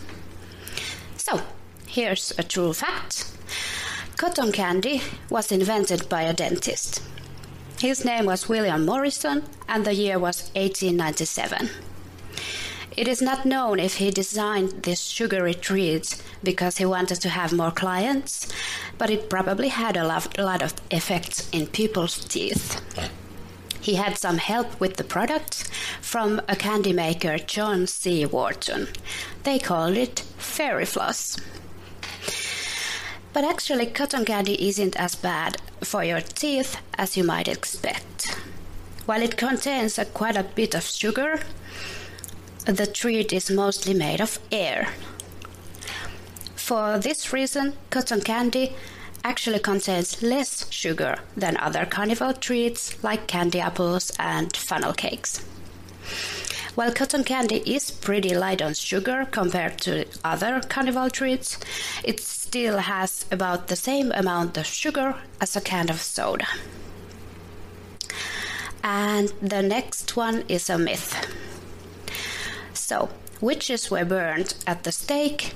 So, 1.18 1.42
here's 1.88 2.32
a 2.38 2.44
true 2.44 2.74
fact 2.74 3.26
cotton 4.18 4.52
candy 4.52 5.02
was 5.32 5.52
invented 5.52 6.08
by 6.10 6.22
a 6.22 6.34
dentist. 6.34 7.02
His 7.80 8.06
name 8.06 8.26
was 8.26 8.48
William 8.48 8.86
Morrison, 8.86 9.44
and 9.68 9.84
the 9.84 9.96
year 9.96 10.20
was 10.20 10.52
1897. 10.56 11.70
It 12.96 13.08
is 13.08 13.20
not 13.22 13.48
known 13.48 13.80
if 13.80 13.96
he 13.96 14.12
designed 14.12 14.84
this 14.84 15.02
sugary 15.02 15.56
treat 15.56 16.22
because 16.44 16.78
he 16.78 16.86
wanted 16.86 17.20
to 17.22 17.30
have 17.30 17.52
more 17.52 17.72
clients, 17.72 18.48
but 19.00 19.10
it 19.10 19.28
probably 19.28 19.70
had 19.70 19.98
a 19.98 20.06
lot, 20.06 20.38
a 20.38 20.46
lot 20.46 20.62
of 20.62 20.76
effects 20.92 21.50
in 21.52 21.66
people's 21.66 22.24
teeth. 22.26 22.80
He 23.84 23.96
had 23.96 24.18
some 24.18 24.38
help 24.38 24.80
with 24.80 24.96
the 24.96 25.04
product 25.04 25.68
from 26.00 26.42
a 26.48 26.56
candy 26.56 26.94
maker, 26.94 27.38
John 27.38 27.86
C. 27.86 28.26
Wharton. 28.26 28.88
They 29.44 29.60
called 29.60 29.98
it 29.98 30.20
fairy 30.38 30.86
floss. 30.86 31.38
But 33.34 33.44
actually, 33.44 33.88
cotton 33.88 34.24
candy 34.24 34.70
isn't 34.70 34.96
as 34.96 35.16
bad 35.16 35.62
for 35.82 36.02
your 36.02 36.22
teeth 36.22 36.78
as 36.98 37.18
you 37.18 37.26
might 37.26 37.50
expect. 37.50 38.40
While 39.06 39.22
it 39.22 39.36
contains 39.36 40.00
a 40.00 40.06
quite 40.06 40.38
a 40.38 40.44
bit 40.44 40.76
of 40.76 40.84
sugar, 40.84 41.42
the 42.64 42.88
treat 42.88 43.34
is 43.34 43.52
mostly 43.52 43.94
made 43.94 44.22
of 44.22 44.40
air. 44.50 44.94
For 46.56 46.98
this 47.00 47.34
reason, 47.34 47.74
cotton 47.90 48.22
candy 48.22 48.72
actually 49.24 49.60
contains 49.60 50.22
less 50.22 50.70
sugar 50.70 51.18
than 51.36 51.58
other 51.58 51.86
carnival 51.86 52.34
treats 52.34 53.02
like 53.04 53.28
candy 53.28 53.60
apples 53.60 54.12
and 54.20 54.56
funnel 54.56 54.94
cakes. 54.94 55.46
While 56.76 56.92
cotton 56.92 57.24
candy 57.24 57.58
is 57.66 57.92
pretty 57.92 58.36
light 58.36 58.62
on 58.62 58.74
sugar 58.74 59.28
compared 59.30 59.78
to 59.82 60.06
other 60.24 60.60
carnival 60.68 61.10
treats, 61.10 61.60
it 62.04 62.20
still 62.20 62.80
has 62.80 63.26
about 63.32 63.68
the 63.68 63.76
same 63.76 64.12
amount 64.12 64.58
of 64.58 64.66
sugar 64.66 65.16
as 65.40 65.56
a 65.56 65.62
can 65.62 65.90
of 65.90 66.02
soda. 66.02 66.48
And 68.84 69.30
the 69.42 69.62
next 69.62 70.18
one 70.18 70.44
is 70.50 70.70
a 70.70 70.78
myth. 70.78 71.16
So, 72.74 73.10
witches 73.40 73.90
were 73.92 74.04
burned 74.04 74.56
at 74.66 74.84
the 74.84 74.92
stake 74.92 75.54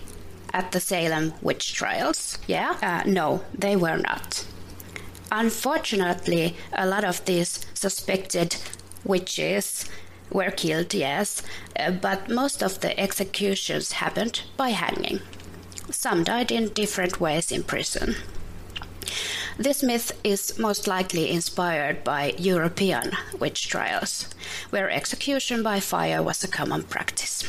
at 0.58 0.72
the 0.72 0.80
Salem 0.80 1.34
witch 1.42 1.74
trials. 1.74 2.40
Yeah? 2.48 2.72
Uh, 2.82 3.04
no, 3.06 3.44
they 3.54 3.76
were 3.76 3.98
not. 3.98 4.46
Unfortunately, 5.32 6.56
a 6.74 6.88
lot 6.88 7.04
of 7.04 7.24
these 7.26 7.66
suspected 7.74 8.56
witches 9.04 9.86
were 10.32 10.52
killed, 10.52 10.94
yes, 10.94 11.44
uh, 11.80 11.92
but 11.92 12.30
most 12.30 12.64
of 12.64 12.80
the 12.80 13.00
executions 13.00 13.92
happened 14.04 14.42
by 14.58 14.70
hanging. 14.70 15.20
Some 15.92 16.24
died 16.24 16.52
in 16.52 16.74
different 16.74 17.22
ways 17.22 17.52
in 17.52 17.64
prison. 17.64 18.16
This 19.58 19.84
myth 19.84 20.12
is 20.24 20.60
most 20.60 20.88
likely 20.88 21.30
inspired 21.30 22.04
by 22.04 22.34
European 22.38 23.12
witch 23.40 23.70
trials, 23.70 24.28
where 24.70 24.90
execution 24.90 25.64
by 25.64 25.80
fire 25.80 26.22
was 26.22 26.44
a 26.44 26.48
common 26.48 26.84
practice. 26.84 27.44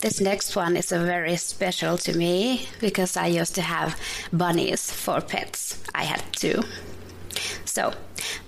This 0.00 0.20
next 0.20 0.54
one 0.54 0.76
is 0.76 0.90
very 0.90 1.36
special 1.36 1.96
to 1.98 2.16
me 2.16 2.68
because 2.80 3.16
I 3.16 3.26
used 3.26 3.54
to 3.54 3.62
have 3.62 3.98
bunnies 4.32 4.90
for 4.92 5.20
pets. 5.20 5.82
I 5.94 6.04
had 6.04 6.22
two. 6.32 6.62
So, 7.64 7.92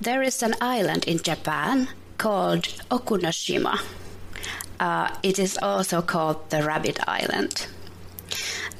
there 0.00 0.22
is 0.22 0.42
an 0.42 0.54
island 0.60 1.04
in 1.04 1.18
Japan 1.18 1.88
called 2.18 2.64
Okunoshima. 2.90 3.80
Uh, 4.78 5.08
it 5.22 5.38
is 5.38 5.58
also 5.62 6.02
called 6.02 6.50
the 6.50 6.62
Rabbit 6.62 7.00
Island. 7.08 7.66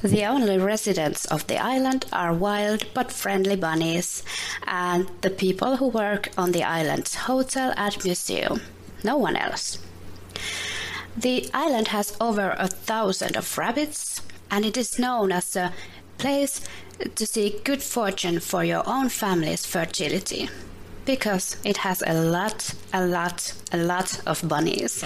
The 0.01 0.25
only 0.25 0.57
residents 0.57 1.25
of 1.25 1.47
the 1.47 1.57
island 1.57 2.05
are 2.13 2.33
wild 2.33 2.85
but 2.93 3.11
friendly 3.11 3.57
bunnies 3.57 4.23
and 4.65 5.09
the 5.21 5.29
people 5.29 5.77
who 5.77 5.87
work 5.87 6.29
on 6.37 6.51
the 6.51 6.63
island's 6.63 7.15
hotel 7.15 7.73
and 7.75 8.01
museum. 8.05 8.61
No 9.03 9.17
one 9.17 9.35
else. 9.35 9.79
The 11.19 11.49
island 11.53 11.89
has 11.89 12.15
over 12.21 12.55
a 12.57 12.69
thousand 12.69 13.35
of 13.35 13.57
rabbits 13.57 14.21
and 14.49 14.63
it 14.63 14.77
is 14.77 14.97
known 14.97 15.33
as 15.33 15.53
a 15.53 15.73
place 16.17 16.61
to 17.15 17.25
seek 17.25 17.65
good 17.65 17.83
fortune 17.83 18.39
for 18.39 18.63
your 18.63 18.87
own 18.87 19.09
family's 19.09 19.65
fertility 19.65 20.49
because 21.03 21.57
it 21.65 21.77
has 21.77 22.01
a 22.07 22.13
lot, 22.13 22.73
a 22.93 23.05
lot, 23.05 23.53
a 23.73 23.77
lot 23.77 24.21
of 24.25 24.47
bunnies. 24.47 25.03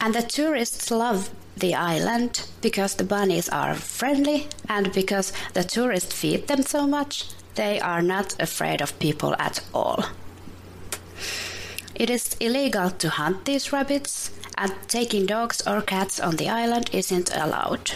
And 0.00 0.12
the 0.12 0.22
tourists 0.22 0.90
love 0.90 1.30
the 1.56 1.76
island 1.76 2.48
because 2.60 2.96
the 2.96 3.04
bunnies 3.04 3.48
are 3.48 3.76
friendly 3.76 4.48
and 4.68 4.92
because 4.92 5.32
the 5.54 5.62
tourists 5.62 6.12
feed 6.12 6.48
them 6.48 6.62
so 6.62 6.84
much, 6.84 7.28
they 7.54 7.78
are 7.78 8.02
not 8.02 8.34
afraid 8.42 8.82
of 8.82 8.98
people 8.98 9.36
at 9.38 9.60
all. 9.72 10.04
It 11.98 12.10
is 12.10 12.36
illegal 12.38 12.90
to 12.90 13.10
hunt 13.10 13.44
these 13.44 13.72
rabbits, 13.72 14.30
and 14.56 14.72
taking 14.86 15.26
dogs 15.26 15.60
or 15.66 15.82
cats 15.82 16.20
on 16.20 16.36
the 16.36 16.48
island 16.48 16.90
isn't 16.92 17.34
allowed. 17.34 17.90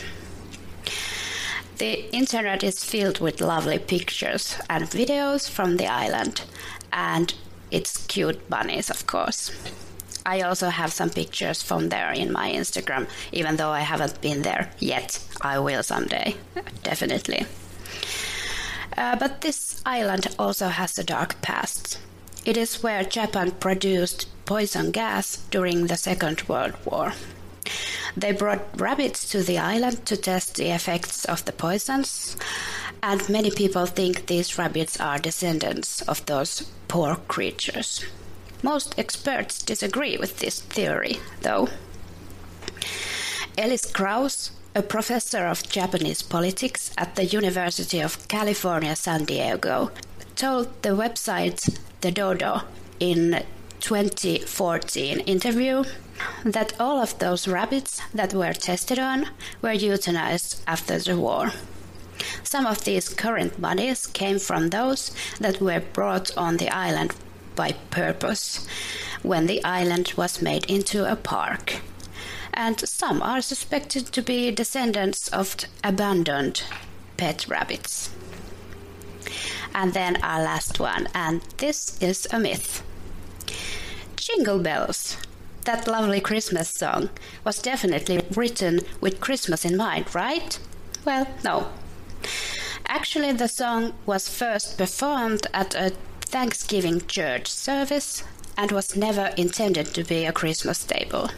The 1.79 2.13
internet 2.13 2.65
is 2.65 2.85
filled 2.85 3.21
with 3.21 3.41
lovely 3.41 3.79
pictures 3.79 4.57
and 4.69 4.91
videos 4.91 5.49
from 5.49 5.77
the 5.77 5.87
island, 5.87 6.43
and 6.93 7.33
its 7.71 8.05
cute 8.09 8.51
bunnies, 8.51 8.91
of 8.91 9.07
course. 9.07 9.53
I 10.27 10.41
also 10.41 10.69
have 10.71 10.93
some 10.93 11.11
pictures 11.11 11.63
from 11.63 11.89
there 11.89 12.11
in 12.11 12.33
my 12.33 12.51
Instagram, 12.51 13.07
even 13.31 13.57
though 13.57 13.71
I 13.71 13.81
haven't 13.81 14.21
been 14.21 14.43
there 14.43 14.73
yet. 14.81 15.21
I 15.41 15.61
will 15.61 15.85
someday, 15.85 16.35
definitely. 16.83 17.47
Uh, 18.97 19.15
but 19.15 19.43
this 19.43 19.81
island 19.87 20.27
also 20.41 20.69
has 20.69 20.99
a 20.99 21.05
dark 21.05 21.41
past. 21.41 21.99
It 22.45 22.57
is 22.57 22.83
where 22.83 23.05
Japan 23.05 23.53
produced 23.53 24.27
poison 24.47 24.91
gas 24.91 25.37
during 25.51 25.87
the 25.87 25.97
Second 25.97 26.43
World 26.49 26.75
War. 26.85 27.13
They 28.17 28.33
brought 28.33 28.81
rabbits 28.81 29.29
to 29.31 29.43
the 29.43 29.59
island 29.59 30.05
to 30.07 30.17
test 30.17 30.57
the 30.57 30.75
effects 30.75 31.25
of 31.25 31.45
the 31.45 31.53
poisons, 31.53 32.37
and 33.01 33.29
many 33.29 33.51
people 33.51 33.87
think 33.87 34.27
these 34.27 34.59
rabbits 34.59 34.99
are 35.01 35.19
descendants 35.19 36.03
of 36.03 36.27
those 36.27 36.63
poor 36.89 37.15
creatures. 37.29 38.05
Most 38.63 38.99
experts 38.99 39.63
disagree 39.63 40.17
with 40.17 40.41
this 40.41 40.61
theory, 40.61 41.19
though. 41.43 41.69
Ellis 43.57 43.87
Krauss, 43.87 44.51
a 44.75 44.83
professor 44.83 45.47
of 45.47 45.69
Japanese 45.69 46.23
politics 46.23 46.91
at 46.99 47.15
the 47.15 47.25
University 47.25 48.01
of 48.01 48.27
California, 48.27 48.97
San 48.97 49.25
Diego, 49.27 49.93
told 50.35 50.83
the 50.83 50.91
website 50.91 51.79
The 52.03 52.11
Dodo 52.11 52.63
in 52.99 53.45
2014 53.79 55.21
interview 55.21 55.85
that 56.45 56.73
all 56.81 57.01
of 57.01 57.17
those 57.21 57.47
rabbits 57.47 58.03
that 58.13 58.35
were 58.35 58.53
tested 58.53 58.99
on 58.99 59.29
were 59.63 59.71
euthanized 59.71 60.63
after 60.67 60.99
the 60.99 61.17
war. 61.17 61.53
Some 62.43 62.67
of 62.67 62.83
these 62.83 63.09
current 63.09 63.61
bodies 63.61 64.09
came 64.09 64.41
from 64.41 64.71
those 64.71 65.13
that 65.39 65.61
were 65.61 65.79
brought 65.79 66.37
on 66.37 66.57
the 66.57 66.71
island 66.71 67.15
by 67.55 67.77
purpose 67.91 68.67
when 69.23 69.47
the 69.47 69.63
island 69.63 70.13
was 70.17 70.43
made 70.43 70.65
into 70.65 71.11
a 71.11 71.15
park. 71.15 71.83
And 72.53 72.81
some 72.81 73.23
are 73.23 73.41
suspected 73.41 74.07
to 74.07 74.23
be 74.23 74.51
descendants 74.51 75.29
of 75.29 75.55
abandoned 75.85 76.65
pet 77.17 77.47
rabbits. 77.47 78.11
And 79.75 79.95
then 79.95 80.23
our 80.23 80.43
last 80.43 80.79
one, 80.79 81.09
and 81.15 81.41
this 81.59 82.01
is 82.01 82.27
a 82.31 82.39
myth. 82.39 82.83
Jingle 84.17 84.59
Bells, 84.59 85.17
that 85.65 85.87
lovely 85.87 86.21
Christmas 86.21 86.69
song, 86.69 87.11
was 87.45 87.63
definitely 87.63 88.21
written 88.35 88.81
with 89.01 89.21
Christmas 89.21 89.65
in 89.65 89.77
mind, 89.77 90.15
right? 90.15 90.59
Well, 91.05 91.27
no. 91.43 91.69
Actually, 92.87 93.33
the 93.33 93.49
song 93.49 93.95
was 94.07 94.29
first 94.29 94.77
performed 94.79 95.47
at 95.53 95.75
a 95.75 95.93
Thanksgiving 96.21 97.07
church 97.07 97.49
service 97.49 98.25
and 98.57 98.71
was 98.71 98.97
never 98.97 99.33
intended 99.37 99.95
to 99.95 100.05
be 100.05 100.25
a 100.25 100.33
Christmas 100.33 100.79
staple. 100.79 101.31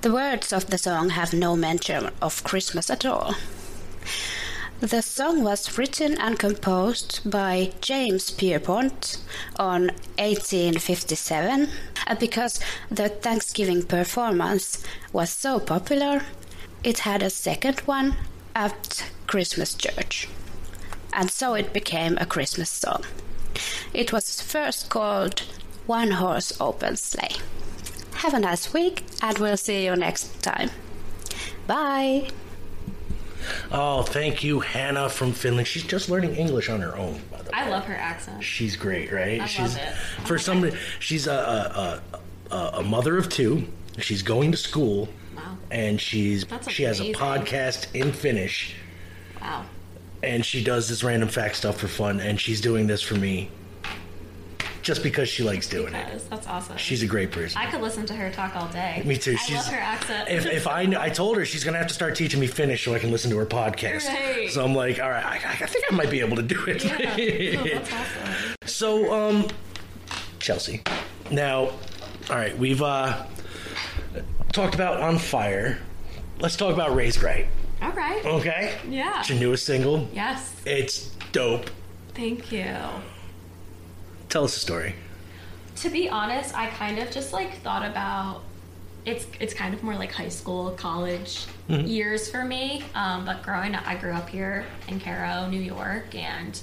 The 0.00 0.12
words 0.12 0.52
of 0.52 0.70
the 0.70 0.78
song 0.78 1.10
have 1.10 1.32
no 1.32 1.56
mention 1.56 2.10
of 2.22 2.44
Christmas 2.44 2.88
at 2.88 3.04
all. 3.04 3.34
The 4.80 5.02
song 5.02 5.42
was 5.42 5.76
written 5.76 6.16
and 6.18 6.38
composed 6.38 7.28
by 7.28 7.72
James 7.80 8.30
Pierpont 8.30 9.18
on 9.58 9.88
1857, 10.18 11.50
and 11.50 11.68
uh, 12.06 12.14
because 12.14 12.60
the 12.88 13.08
Thanksgiving 13.08 13.82
performance 13.82 14.84
was 15.12 15.30
so 15.30 15.58
popular, 15.58 16.22
it 16.84 17.00
had 17.00 17.24
a 17.24 17.30
second 17.30 17.80
one 17.80 18.14
at 18.54 19.10
Christmas 19.26 19.74
church. 19.74 20.28
And 21.12 21.28
so 21.28 21.54
it 21.54 21.72
became 21.72 22.16
a 22.16 22.26
Christmas 22.26 22.70
song. 22.70 23.02
It 23.92 24.12
was 24.12 24.40
first 24.40 24.90
called 24.90 25.42
One 25.86 26.12
Horse 26.12 26.52
Open 26.60 26.96
Sleigh. 26.96 27.34
Have 28.18 28.32
a 28.32 28.38
nice 28.38 28.72
week, 28.72 29.02
and 29.20 29.38
we'll 29.38 29.56
see 29.56 29.86
you 29.86 29.96
next 29.96 30.40
time. 30.40 30.70
Bye! 31.66 32.30
Oh, 33.72 34.02
thank 34.02 34.42
you, 34.42 34.60
Hannah 34.60 35.08
from 35.08 35.32
Finland. 35.32 35.66
She's 35.68 35.82
just 35.84 36.08
learning 36.08 36.34
English 36.36 36.68
on 36.68 36.80
her 36.80 36.96
own, 36.96 37.20
by 37.30 37.38
the 37.38 37.44
way. 37.44 37.50
I 37.52 37.68
love 37.68 37.84
her 37.84 37.94
accent. 37.94 38.42
She's 38.42 38.76
great, 38.76 39.12
right? 39.12 39.40
I 39.40 39.46
she's 39.46 39.74
love 39.74 39.82
it. 40.18 40.26
for 40.26 40.38
somebody. 40.38 40.76
She's 41.00 41.26
a, 41.26 42.02
a 42.50 42.54
a 42.54 42.58
a 42.78 42.82
mother 42.82 43.16
of 43.18 43.28
two. 43.28 43.66
She's 43.98 44.22
going 44.22 44.52
to 44.52 44.58
school, 44.58 45.08
Wow. 45.36 45.56
and 45.70 46.00
she's 46.00 46.44
That's 46.46 46.70
she 46.70 46.82
has 46.84 47.00
a 47.00 47.04
amazing. 47.04 47.20
podcast 47.20 47.94
in 47.94 48.12
Finnish, 48.12 48.74
Wow. 49.40 49.64
and 50.22 50.44
she 50.44 50.62
does 50.62 50.88
this 50.88 51.02
random 51.04 51.28
fact 51.28 51.56
stuff 51.56 51.78
for 51.78 51.88
fun. 51.88 52.20
And 52.20 52.40
she's 52.40 52.60
doing 52.60 52.86
this 52.86 53.02
for 53.02 53.14
me, 53.16 53.50
just 54.88 55.02
because 55.02 55.28
she 55.28 55.42
likes 55.42 55.68
doing 55.68 55.92
it. 55.94 56.22
That's 56.30 56.46
awesome. 56.46 56.78
She's 56.78 57.02
a 57.02 57.06
great 57.06 57.30
person. 57.30 57.60
I 57.60 57.70
could 57.70 57.82
listen 57.82 58.06
to 58.06 58.14
her 58.14 58.30
talk 58.30 58.56
all 58.56 58.68
day. 58.68 59.02
Me 59.04 59.18
too. 59.18 59.32
I 59.32 59.36
She's, 59.36 59.56
love 59.56 59.66
her 59.66 59.76
accent. 59.78 60.30
If, 60.30 60.46
if 60.46 60.66
I 60.66 60.80
I 60.98 61.10
told 61.10 61.36
her 61.36 61.44
she's 61.44 61.62
gonna 61.62 61.76
have 61.76 61.88
to 61.88 61.94
start 61.94 62.16
teaching 62.16 62.40
me 62.40 62.46
Finnish 62.46 62.86
so 62.86 62.94
I 62.94 62.98
can 62.98 63.10
listen 63.12 63.30
to 63.32 63.36
her 63.36 63.44
podcast. 63.44 64.08
Right. 64.08 64.50
So 64.50 64.64
I'm 64.64 64.74
like, 64.74 64.98
all 64.98 65.10
right, 65.10 65.26
I, 65.26 65.34
I 65.34 65.66
think 65.66 65.84
I 65.92 65.94
might 65.94 66.08
be 66.10 66.20
able 66.20 66.36
to 66.36 66.42
do 66.42 66.64
it. 66.66 66.84
yeah. 66.84 67.60
Oh, 67.60 67.64
that's 67.64 67.92
awesome. 67.92 68.54
So, 68.64 69.12
um, 69.12 69.48
Chelsea. 70.38 70.82
Now, 71.30 71.58
all 72.30 72.36
right, 72.36 72.56
we've 72.56 72.80
uh 72.80 73.26
talked 74.52 74.74
about 74.74 75.02
on 75.02 75.18
fire. 75.18 75.78
Let's 76.40 76.56
talk 76.56 76.72
about 76.72 76.94
raised 76.94 77.22
right. 77.22 77.46
All 77.82 77.92
right. 77.92 78.24
Okay. 78.24 78.74
Yeah. 78.88 79.20
It's 79.20 79.28
your 79.28 79.38
newest 79.38 79.66
single. 79.66 80.08
Yes. 80.14 80.54
It's 80.64 81.10
dope. 81.32 81.68
Thank 82.14 82.50
you. 82.50 82.74
Tell 84.28 84.44
us 84.44 84.56
a 84.56 84.60
story. 84.60 84.94
To 85.76 85.90
be 85.90 86.08
honest, 86.08 86.56
I 86.56 86.66
kind 86.68 86.98
of 86.98 87.10
just 87.10 87.32
like 87.32 87.58
thought 87.62 87.84
about 87.88 88.42
it's 89.04 89.26
it's 89.40 89.54
kind 89.54 89.72
of 89.74 89.82
more 89.82 89.94
like 89.94 90.12
high 90.12 90.28
school, 90.28 90.70
college 90.72 91.46
Mm-hmm. 91.68 91.86
years 91.86 92.30
for 92.30 92.44
me. 92.44 92.82
Um, 92.94 93.26
but 93.26 93.42
growing 93.42 93.74
up, 93.74 93.86
I 93.86 93.94
grew 93.94 94.12
up 94.12 94.28
here 94.30 94.64
in 94.88 94.98
Cairo, 95.00 95.48
New 95.50 95.60
York, 95.60 96.14
and 96.14 96.58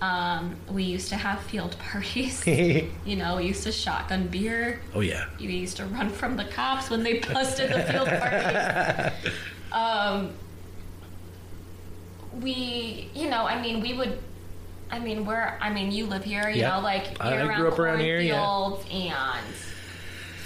um, 0.00 0.54
we 0.70 0.84
used 0.84 1.08
to 1.08 1.16
have 1.16 1.40
field 1.42 1.76
parties. 1.90 2.46
you 2.46 3.16
know, 3.16 3.36
we 3.38 3.46
used 3.46 3.64
to 3.64 3.72
shotgun 3.72 4.28
beer. 4.28 4.80
oh 4.94 5.00
yeah. 5.00 5.26
We 5.40 5.46
used 5.48 5.76
to 5.78 5.86
run 5.86 6.10
from 6.10 6.36
the 6.36 6.44
cops 6.44 6.90
when 6.90 7.02
they 7.02 7.18
busted 7.18 7.70
the 7.72 7.82
field 7.82 8.08
parties. 8.20 9.32
Um, 9.72 10.30
we, 12.40 13.10
you 13.14 13.28
know, 13.28 13.46
I 13.46 13.60
mean, 13.60 13.80
we 13.80 13.94
would. 13.94 14.16
I 14.92 14.98
mean, 14.98 15.24
we're. 15.24 15.56
I 15.60 15.70
mean, 15.70 15.92
you 15.92 16.06
live 16.06 16.24
here, 16.24 16.48
you 16.48 16.60
Yeah. 16.62 16.76
know, 16.76 16.80
like 16.80 17.16
I- 17.20 17.30
you're 17.34 17.42
I 17.42 17.46
around 17.46 17.60
grew 17.60 17.68
up 17.72 17.78
around 17.78 18.00
here, 18.00 18.18
yeah. 18.20 18.44
cornfields 18.44 18.86
and 18.92 19.54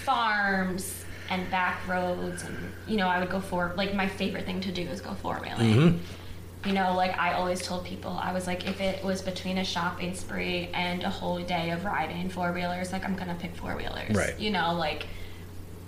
farms 0.05 1.05
and 1.31 1.51
back 1.51 1.87
roads, 1.89 2.43
and 2.43 2.73
you 2.87 2.97
know, 2.97 3.09
I 3.09 3.19
would 3.19 3.31
go 3.31 3.41
for 3.41 3.73
like 3.77 3.95
my 3.95 4.07
favorite 4.09 4.45
thing 4.47 4.61
to 4.63 4.73
do 4.73 4.83
is 4.83 5.01
go 5.01 5.15
four 5.15 5.37
wheeling. 5.41 5.75
Mm-hmm. 5.75 6.69
You 6.69 6.73
know, 6.75 6.95
like 6.95 7.19
I 7.19 7.35
always 7.35 7.61
told 7.63 7.85
people, 7.85 8.11
I 8.23 8.33
was 8.33 8.47
like, 8.47 8.67
if 8.67 8.81
it 8.81 9.05
was 9.05 9.21
between 9.23 9.59
a 9.59 9.65
shopping 9.65 10.15
spree 10.15 10.71
and 10.73 11.03
a 11.03 11.11
whole 11.11 11.39
day 11.41 11.71
of 11.71 11.85
riding 11.85 12.29
four 12.31 12.53
wheelers, 12.53 12.93
like 12.93 13.05
I'm 13.05 13.17
gonna 13.17 13.37
pick 13.39 13.55
four 13.57 13.77
wheelers. 13.77 14.15
Right. 14.17 14.39
You 14.39 14.51
know, 14.51 14.73
like, 14.75 15.07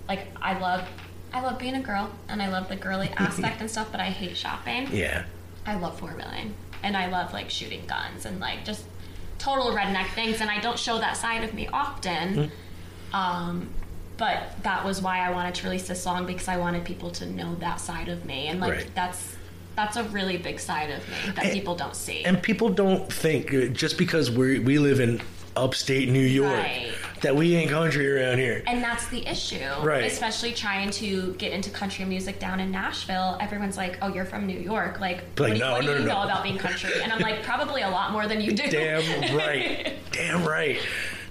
like 0.08 0.26
I 0.40 0.58
love, 0.58 0.86
I 1.32 1.40
love 1.42 1.58
being 1.58 1.74
a 1.76 1.80
girl 1.82 2.10
and 2.28 2.42
I 2.42 2.48
love 2.48 2.68
the 2.68 2.76
girly 2.76 3.08
aspect 3.16 3.60
and 3.60 3.70
stuff, 3.70 3.88
but 3.90 4.00
I 4.00 4.06
hate 4.10 4.36
shopping. 4.36 4.88
Yeah. 4.92 5.24
I 5.66 5.76
love 5.76 5.98
four 5.98 6.10
wheeling 6.10 6.54
and 6.82 6.96
I 6.96 7.06
love 7.08 7.32
like 7.32 7.50
shooting 7.50 7.84
guns 7.86 8.26
and 8.26 8.40
like 8.40 8.64
just 8.64 8.84
total 9.38 9.72
redneck 9.72 10.08
things. 10.14 10.40
And 10.40 10.50
I 10.50 10.60
don't 10.60 10.78
show 10.78 10.98
that 10.98 11.16
side 11.16 11.44
of 11.44 11.54
me 11.54 11.68
often. 11.72 12.50
Um, 13.12 13.68
but 14.16 14.62
that 14.62 14.84
was 14.84 15.02
why 15.02 15.18
I 15.20 15.30
wanted 15.30 15.54
to 15.56 15.64
release 15.64 15.86
this 15.88 16.02
song 16.02 16.26
because 16.26 16.48
I 16.48 16.56
wanted 16.56 16.84
people 16.84 17.10
to 17.12 17.26
know 17.26 17.54
that 17.56 17.80
side 17.80 18.08
of 18.08 18.24
me. 18.24 18.48
And 18.48 18.60
like 18.60 18.72
Right. 18.72 18.90
that's 18.94 19.36
that's 19.74 19.96
a 19.98 20.04
really 20.04 20.38
big 20.38 20.58
side 20.58 20.88
of 20.90 21.06
me 21.06 21.32
that 21.34 21.44
And- 21.44 21.52
people 21.52 21.74
don't 21.74 21.94
see. 21.94 22.24
And 22.24 22.42
people 22.42 22.70
don't 22.70 23.12
think 23.12 23.52
uh, 23.52 23.66
just 23.66 23.98
because 23.98 24.30
we 24.30 24.58
we 24.58 24.78
live 24.78 25.00
in 25.00 25.20
upstate 25.56 26.08
New 26.08 26.20
York 26.20 26.52
Right. 26.52 26.92
that 27.22 27.34
we 27.34 27.54
ain't 27.56 27.70
country 27.70 28.10
around 28.10 28.38
here. 28.38 28.62
And 28.66 28.82
that's 28.82 29.06
the 29.08 29.26
issue. 29.28 29.58
Right. 29.82 30.04
Especially 30.04 30.52
trying 30.52 30.90
to 30.92 31.32
get 31.34 31.52
into 31.52 31.70
country 31.70 32.04
music 32.04 32.38
down 32.38 32.60
in 32.60 32.70
Nashville. 32.70 33.38
Everyone's 33.40 33.76
like, 33.76 33.98
oh, 34.02 34.08
you're 34.12 34.24
from 34.24 34.46
New 34.46 34.58
York. 34.58 35.00
Like, 35.00 35.22
Like, 35.38 35.38
what, 35.38 35.52
do- 35.54 35.58
no, 35.58 35.72
what 35.72 35.80
do 35.82 35.86
you 35.88 35.98
no, 36.00 36.04
know 36.04 36.14
no. 36.18 36.22
about 36.24 36.42
being 36.42 36.58
country? 36.58 36.90
And 37.02 37.12
I'm 37.12 37.20
like, 37.20 37.42
probably 37.42 37.82
a 37.82 37.88
lot 37.90 38.12
more 38.12 38.26
than 38.28 38.40
you 38.40 38.52
do. 38.52 38.70
Damn 38.70 39.36
right. 39.36 39.94
Damn 40.12 40.44
right. 40.44 40.78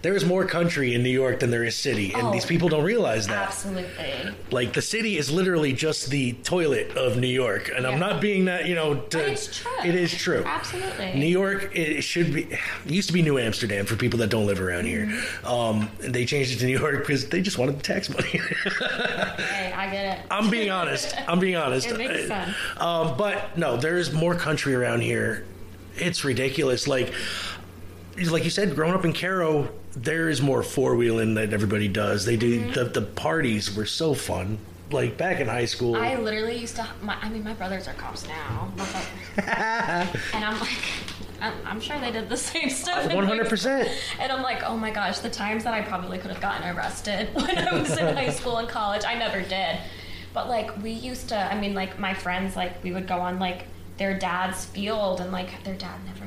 There 0.06 0.16
is 0.16 0.24
more 0.24 0.46
country 0.46 0.94
in 0.94 1.02
New 1.02 1.10
York 1.10 1.40
than 1.40 1.50
there 1.50 1.64
is 1.64 1.76
city, 1.76 2.14
and 2.14 2.28
Oh. 2.28 2.32
these 2.32 2.46
people 2.46 2.70
don't 2.70 2.84
realize 2.84 3.26
that. 3.26 3.48
Absolutely. 3.48 4.36
Like 4.52 4.74
the 4.74 4.82
city 4.84 5.18
is 5.18 5.32
literally 5.32 5.74
just 5.74 6.12
the 6.12 6.34
toilet 6.44 6.96
of 6.96 7.18
New 7.18 7.26
York, 7.26 7.72
and 7.76 7.88
I'm 7.88 8.00
not 8.00 8.22
being 8.22 8.46
that 8.46 8.68
you 8.68 8.76
know. 8.76 8.98
To, 8.98 9.32
it's 9.32 9.48
true. 9.58 9.72
It 9.84 9.96
is 9.96 10.14
true. 10.14 10.44
Absolutely. 10.46 11.14
New 11.16 11.26
York, 11.26 11.76
it 11.76 12.04
should 12.04 12.32
be. 12.32 12.44
It 12.44 12.60
used 12.86 13.08
to 13.08 13.14
be 13.14 13.24
New 13.24 13.40
Amsterdam 13.40 13.88
for 13.88 13.96
people 13.96 14.20
that 14.20 14.30
don't 14.30 14.46
live 14.46 14.62
around 14.62 14.86
here. 14.86 15.08
Mm-hmm. 15.08 15.48
Um, 15.48 15.90
they 15.98 16.24
changed 16.24 16.52
it 16.52 16.60
to 16.60 16.68
New 16.68 16.78
York 16.78 17.00
because 17.00 17.28
they 17.30 17.42
just 17.42 17.58
wanted 17.58 17.80
the 17.80 17.82
tax 17.82 18.08
money. 18.08 18.40
Hey, 19.56 19.74
I 19.74 19.90
get 19.90 20.20
it. 20.20 20.26
I'm 20.30 20.52
being 20.52 20.70
honest. 20.70 21.16
I'm 21.28 21.40
being 21.40 21.56
honest. 21.56 21.88
It 21.96 21.98
makes 21.98 22.28
sense. 22.28 22.56
Um, 22.78 23.18
but 23.18 23.58
no, 23.58 23.76
there's 23.76 24.14
more 24.14 24.36
country 24.36 24.76
around 24.76 25.02
here. 25.02 25.46
It's 25.96 26.24
ridiculous. 26.24 26.88
Like, 26.88 27.12
like 28.30 28.44
you 28.44 28.52
said, 28.52 28.76
growing 28.76 28.94
up 28.94 29.04
in 29.04 29.12
Cairo, 29.12 29.70
there 29.96 30.30
is 30.30 30.42
more 30.42 30.62
four 30.64 30.96
wheeling 30.96 31.36
that 31.36 31.54
everybody 31.54 31.88
does. 31.88 32.26
They 32.26 32.38
Mm-hmm. 32.38 32.72
do 32.74 32.84
the 32.84 33.00
the 33.00 33.06
parties 33.06 33.76
were 33.76 33.86
so 33.86 34.14
fun. 34.14 34.58
Like 34.92 35.18
back 35.18 35.40
in 35.40 35.48
high 35.48 35.66
school. 35.66 35.96
I 35.96 36.16
literally 36.16 36.58
used 36.60 36.76
to. 36.76 36.88
My, 37.02 37.16
I 37.20 37.28
mean, 37.30 37.44
my 37.44 37.54
brothers 37.54 37.88
are 37.88 37.94
cops 37.96 38.28
now, 38.28 38.72
and 39.38 40.46
I'm 40.46 40.60
like, 40.60 40.78
I'm, 41.42 41.54
I'm 41.66 41.82
sure 41.82 42.00
they 42.00 42.12
did 42.12 42.30
the 42.30 42.38
same 42.38 42.70
stuff. 42.70 43.12
One 43.12 43.26
hundred 43.26 43.50
percent. 43.50 43.90
And 44.20 44.32
I'm 44.32 44.44
like, 44.44 44.62
oh 44.64 44.78
my 44.78 44.92
gosh, 44.92 45.20
the 45.20 45.30
times 45.30 45.64
that 45.64 45.74
I 45.74 45.82
probably 45.82 46.18
could 46.20 46.30
have 46.32 46.42
gotten 46.42 46.76
arrested 46.76 47.30
when 47.34 47.58
I 47.58 47.74
was 47.80 47.98
in 47.98 48.16
high 48.16 48.30
school 48.30 48.58
and 48.58 48.70
college, 48.70 49.04
I 49.06 49.16
never 49.16 49.42
did. 49.42 49.80
But 50.34 50.50
like, 50.50 50.78
we 50.84 50.92
used 50.92 51.30
to. 51.30 51.36
I 51.38 51.60
mean, 51.60 51.74
like 51.74 51.98
my 52.00 52.14
friends, 52.14 52.56
like 52.56 52.84
we 52.84 52.92
would 52.92 53.08
go 53.08 53.16
on 53.20 53.40
like 53.40 53.66
their 53.98 54.18
dad's 54.20 54.66
field, 54.66 55.20
and 55.20 55.32
like 55.32 55.64
their 55.64 55.76
dad 55.76 56.00
never 56.06 56.26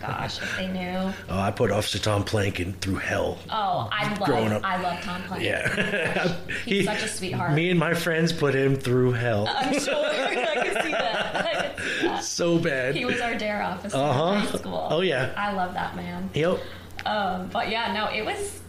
gosh, 0.00 0.38
if 0.42 0.56
they 0.56 0.66
knew. 0.68 1.12
Oh, 1.28 1.38
I 1.38 1.50
put 1.50 1.70
Officer 1.70 1.98
Tom 1.98 2.24
Plankin 2.24 2.74
through 2.80 2.96
hell. 2.96 3.38
Oh, 3.50 3.88
I 3.92 4.14
Growing 4.24 4.50
love. 4.50 4.64
up. 4.64 4.64
I 4.64 4.80
love 4.82 5.00
Tom 5.02 5.22
Plank. 5.24 5.42
Yeah. 5.44 6.36
He's 6.64 6.84
such 6.86 7.02
a 7.02 7.08
sweetheart. 7.08 7.52
Me 7.52 7.70
and 7.70 7.78
my 7.78 7.94
friends 7.94 8.32
put 8.32 8.54
him 8.54 8.76
through 8.76 9.12
hell. 9.12 9.46
I'm 9.48 9.78
sure. 9.78 9.94
I 9.94 10.54
can 10.64 10.82
see 10.82 10.90
that. 10.92 11.36
I 11.36 11.52
can 11.52 11.84
see 12.00 12.06
that. 12.08 12.24
so 12.24 12.58
bad. 12.58 12.96
He 12.96 13.04
was 13.04 13.20
our 13.20 13.34
dare 13.36 13.62
officer 13.62 13.96
Uh-huh. 13.96 14.32
in 14.34 14.40
high 14.40 14.58
school. 14.58 14.88
Oh, 14.90 15.00
yeah. 15.00 15.32
I 15.36 15.52
love 15.52 15.74
that 15.74 15.94
man. 15.96 16.30
Yep. 16.34 16.58
Um, 17.06 17.48
but 17.52 17.68
yeah, 17.70 17.92
no, 17.92 18.06
it 18.14 18.24
was. 18.24 18.60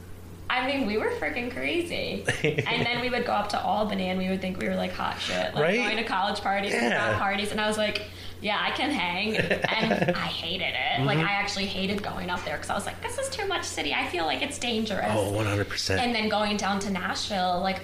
I 0.51 0.65
mean, 0.65 0.87
we 0.87 0.97
were 0.97 1.11
freaking 1.19 1.51
crazy. 1.53 2.23
and 2.43 2.85
then 2.85 3.01
we 3.01 3.09
would 3.11 3.23
go 3.25 3.33
up 3.33 3.49
to 3.49 3.61
Albany 3.61 4.09
and 4.09 4.17
we 4.17 4.29
would 4.29 4.41
think 4.41 4.57
we 4.59 4.67
were 4.67 4.75
like 4.75 4.91
hot 4.93 5.19
shit, 5.19 5.53
like 5.53 5.63
Right? 5.63 5.75
going 5.77 5.97
to 5.97 6.03
college 6.03 6.39
parties 6.41 6.73
and 6.73 6.83
Yeah. 6.89 7.09
frat 7.09 7.19
parties. 7.19 7.51
And 7.51 7.61
I 7.61 7.67
was 7.67 7.77
like, 7.77 8.03
yeah, 8.41 8.57
I 8.61 8.71
can 8.71 8.89
hang. 8.91 9.35
And 9.37 10.11
I 10.15 10.27
hated 10.27 10.73
it. 10.75 11.05
Like, 11.05 11.17
Mm-hmm. 11.19 11.27
I 11.27 11.31
actually 11.31 11.65
hated 11.65 12.01
going 12.03 12.29
up 12.29 12.43
there 12.45 12.55
because 12.57 12.69
I 12.69 12.75
was 12.75 12.85
like, 12.85 13.01
this 13.01 13.17
is 13.17 13.29
too 13.29 13.45
much 13.47 13.63
city. 13.63 13.93
I 13.93 14.07
feel 14.07 14.25
like 14.25 14.41
it's 14.41 14.57
dangerous. 14.59 15.05
Oh, 15.09 15.31
100%. 15.33 15.97
And 15.97 16.13
then 16.15 16.29
going 16.29 16.57
down 16.57 16.79
to 16.81 16.89
Nashville, 16.89 17.59
like 17.61 17.81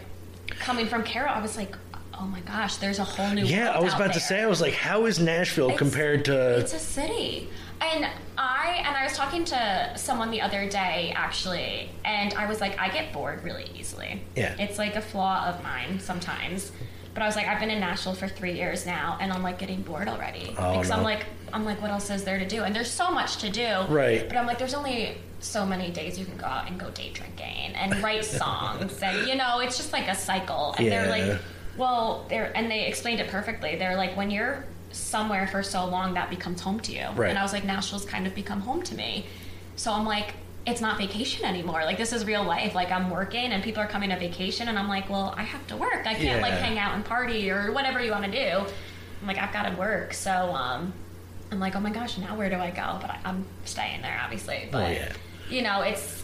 coming 0.60 0.86
from 0.88 1.04
Carroll, 1.04 1.34
I 1.34 1.42
was 1.42 1.58
like, 1.58 1.76
oh 2.18 2.26
my 2.26 2.40
gosh, 2.42 2.78
there's 2.78 3.00
a 3.00 3.04
whole 3.04 3.30
new 3.32 3.44
yeah, 3.44 3.72
I 3.72 3.80
was 3.80 3.94
out 3.94 4.02
about 4.02 4.14
to 4.14 4.20
say, 4.22 4.42
I 4.42 4.48
was 4.48 4.62
like, 4.62 4.74
how 4.74 5.06
is 5.06 5.20
Nashville 5.20 5.66
It's- 5.68 5.80
compared 5.80 6.26
to. 6.26 6.58
It's 6.60 6.74
a 6.74 6.80
city. 6.80 7.50
And 7.82 8.08
I 8.38 8.82
and 8.86 8.96
I 8.96 9.04
was 9.04 9.14
talking 9.18 9.44
to 9.46 9.92
someone 9.98 10.32
the 10.32 10.40
other 10.40 10.70
day 10.70 11.12
actually, 11.14 11.90
and 12.06 12.34
I 12.36 12.48
was 12.48 12.62
like, 12.62 12.80
I 12.80 12.88
get 12.90 13.12
bored 13.12 13.44
really 13.44 13.70
easily. 13.78 14.22
Yeah. 14.36 14.56
It's 14.58 14.78
like 14.78 14.96
a 14.96 15.02
flaw 15.02 15.48
of 15.48 15.62
mine 15.62 16.00
sometimes. 16.00 16.72
But 17.16 17.24
I 17.24 17.28
was 17.28 17.38
like, 17.38 17.48
I've 17.48 17.62
been 17.62 17.72
in 17.72 17.80
Nashville 17.80 18.14
for 18.14 18.28
three 18.28 18.52
years 18.52 18.86
now, 18.86 19.18
and 19.22 19.32
I'm 19.32 19.42
like 19.42 19.58
getting 19.58 19.82
bored 19.82 20.10
already. 20.10 20.54
Oh, 20.58 20.74
because 20.74 20.92
I'm 20.92 21.02
like, 21.02 21.26
I'm 21.54 21.64
like, 21.64 21.82
what 21.82 21.90
else 21.90 22.10
is 22.10 22.26
there 22.26 22.38
to 22.38 22.46
do? 22.46 22.64
And 22.64 22.76
there's 22.76 22.92
so 22.92 23.10
much 23.10 23.38
to 23.38 23.50
do. 23.50 23.86
Right. 23.88 24.28
But 24.28 24.38
I'm 24.38 24.46
like, 24.46 24.60
there's 24.60 24.74
only 24.74 25.18
so 25.40 25.66
many 25.66 25.90
days 25.92 26.20
you 26.20 26.26
can 26.26 26.36
go 26.36 26.46
out 26.46 26.70
and 26.70 26.78
go 26.78 26.90
day 26.92 27.12
drinking 27.14 27.74
and 27.74 28.04
write 28.04 28.26
songs, 28.42 29.02
and 29.02 29.28
you 29.28 29.36
know, 29.36 29.60
it's 29.60 29.78
just 29.78 29.94
like 29.94 30.10
a 30.10 30.16
cycle. 30.16 30.76
And 30.78 30.92
they're 30.92 31.10
like, 31.10 31.40
well, 31.78 32.26
they're 32.28 32.52
and 32.56 32.70
they 32.70 32.86
explained 32.86 33.22
it 33.22 33.30
perfectly. 33.30 33.78
They're 33.78 33.96
like, 33.96 34.18
when 34.18 34.30
you're 34.30 34.66
somewhere 34.92 35.48
for 35.48 35.64
so 35.64 35.86
long, 35.86 36.14
that 36.16 36.30
becomes 36.30 36.60
home 36.60 36.82
to 36.82 36.92
you. 36.92 37.08
Right. 37.16 37.30
And 37.30 37.40
I 37.40 37.44
was 37.44 37.54
like, 37.54 37.64
Nashville's 37.64 38.06
kind 38.06 38.28
of 38.28 38.36
become 38.36 38.60
home 38.60 38.82
to 38.84 38.96
me. 38.96 39.26
So 39.78 39.94
I'm 39.94 40.06
like, 40.06 40.34
it's 40.68 40.82
not 40.82 40.98
vacation 40.98 41.46
anymore. 41.46 41.84
Like 41.86 41.98
this 41.98 42.12
is 42.12 42.26
real 42.26 42.44
life. 42.44 42.74
Like 42.74 42.92
I'm 42.92 43.10
working 43.10 43.52
and 43.52 43.64
people 43.64 43.82
are 43.84 43.88
coming 43.88 44.10
to 44.10 44.18
vacation, 44.18 44.68
and 44.68 44.80
I'm 44.80 44.88
like, 44.88 45.10
well, 45.10 45.34
I 45.38 45.44
have 45.44 45.66
to 45.68 45.78
work. 45.78 46.06
I 46.08 46.14
can't 46.16 46.42
like 46.42 46.54
hang 46.54 46.80
out 46.80 46.96
and 46.96 47.06
party 47.06 47.52
or 47.52 47.72
whatever 47.72 48.02
you 48.02 48.12
want 48.12 48.26
to 48.26 48.32
do. 48.32 48.66
I'm 49.22 49.28
like, 49.28 49.38
I've 49.38 49.54
got 49.54 49.70
to 49.70 49.76
work. 49.78 50.14
So 50.14 50.32
um, 50.32 50.94
I'm 51.52 51.60
like, 51.60 51.76
oh 51.76 51.80
my 51.80 51.92
gosh, 51.92 52.18
now 52.18 52.36
where 52.36 52.50
do 52.50 52.56
I 52.58 52.72
go? 52.72 52.98
But 53.02 53.12
I, 53.12 53.20
I'm 53.26 53.46
staying 53.64 54.02
there, 54.02 54.20
obviously. 54.24 54.68
But 54.72 54.84
Oh, 54.84 54.92
yeah. 54.92 55.12
you 55.50 55.62
know, 55.62 55.82
it's 55.82 56.24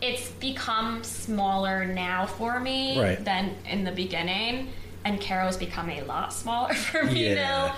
it's 0.00 0.30
become 0.32 1.02
smaller 1.02 1.84
now 1.84 2.26
for 2.26 2.60
me 2.60 3.00
Right. 3.00 3.24
than 3.24 3.54
in 3.68 3.84
the 3.84 3.90
beginning, 3.92 4.72
and 5.04 5.20
Cairo's 5.20 5.56
become 5.56 5.88
a 5.90 6.02
lot 6.02 6.32
smaller 6.32 6.74
for 6.74 7.04
me 7.04 7.28
Yeah. 7.30 7.34
now. 7.34 7.76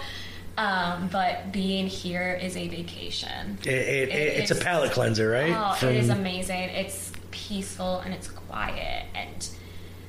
Um, 0.60 1.08
but 1.08 1.52
being 1.52 1.86
here 1.86 2.38
is 2.42 2.54
a 2.54 2.68
vacation. 2.68 3.56
It, 3.62 3.68
it, 3.68 4.08
It 4.10 4.12
it's 4.40 4.50
a 4.50 4.54
palate 4.54 4.92
cleanser, 4.92 5.30
right? 5.30 5.54
Oh, 5.56 5.88
it 5.88 5.96
is 5.96 6.10
amazing. 6.10 6.68
It's 6.70 7.12
peaceful 7.30 8.00
and 8.00 8.12
it's 8.12 8.28
quiet, 8.28 9.06
and 9.14 9.48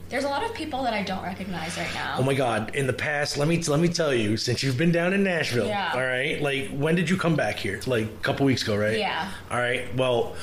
there's 0.10 0.26
a 0.26 0.28
lot 0.28 0.44
of 0.44 0.54
people 0.54 0.84
that 0.84 0.94
I 0.94 1.04
don't 1.04 1.24
recognize 1.24 1.78
right 1.78 1.94
now. 1.94 2.16
Oh 2.18 2.24
my 2.24 2.34
God! 2.34 2.76
In 2.76 2.86
the 2.86 2.92
past, 2.92 3.38
let 3.38 3.48
me 3.48 3.64
let 3.64 3.80
me 3.80 3.88
tell 3.88 4.14
you, 4.14 4.36
since 4.36 4.62
you've 4.62 4.78
been 4.78 4.92
down 4.92 5.14
in 5.14 5.24
Nashville, 5.24 5.68
Yeah. 5.68 5.92
all 5.94 6.02
right. 6.02 6.42
Like, 6.42 6.70
when 6.72 6.96
did 6.96 7.10
you 7.10 7.16
come 7.16 7.38
back 7.38 7.56
here? 7.58 7.80
Like 7.88 8.08
a 8.08 8.24
couple 8.24 8.46
weeks 8.46 8.64
ago, 8.64 8.76
right? 8.76 8.98
Yeah. 9.00 9.32
All 9.50 9.58
right. 9.58 9.96
Well, 9.96 10.36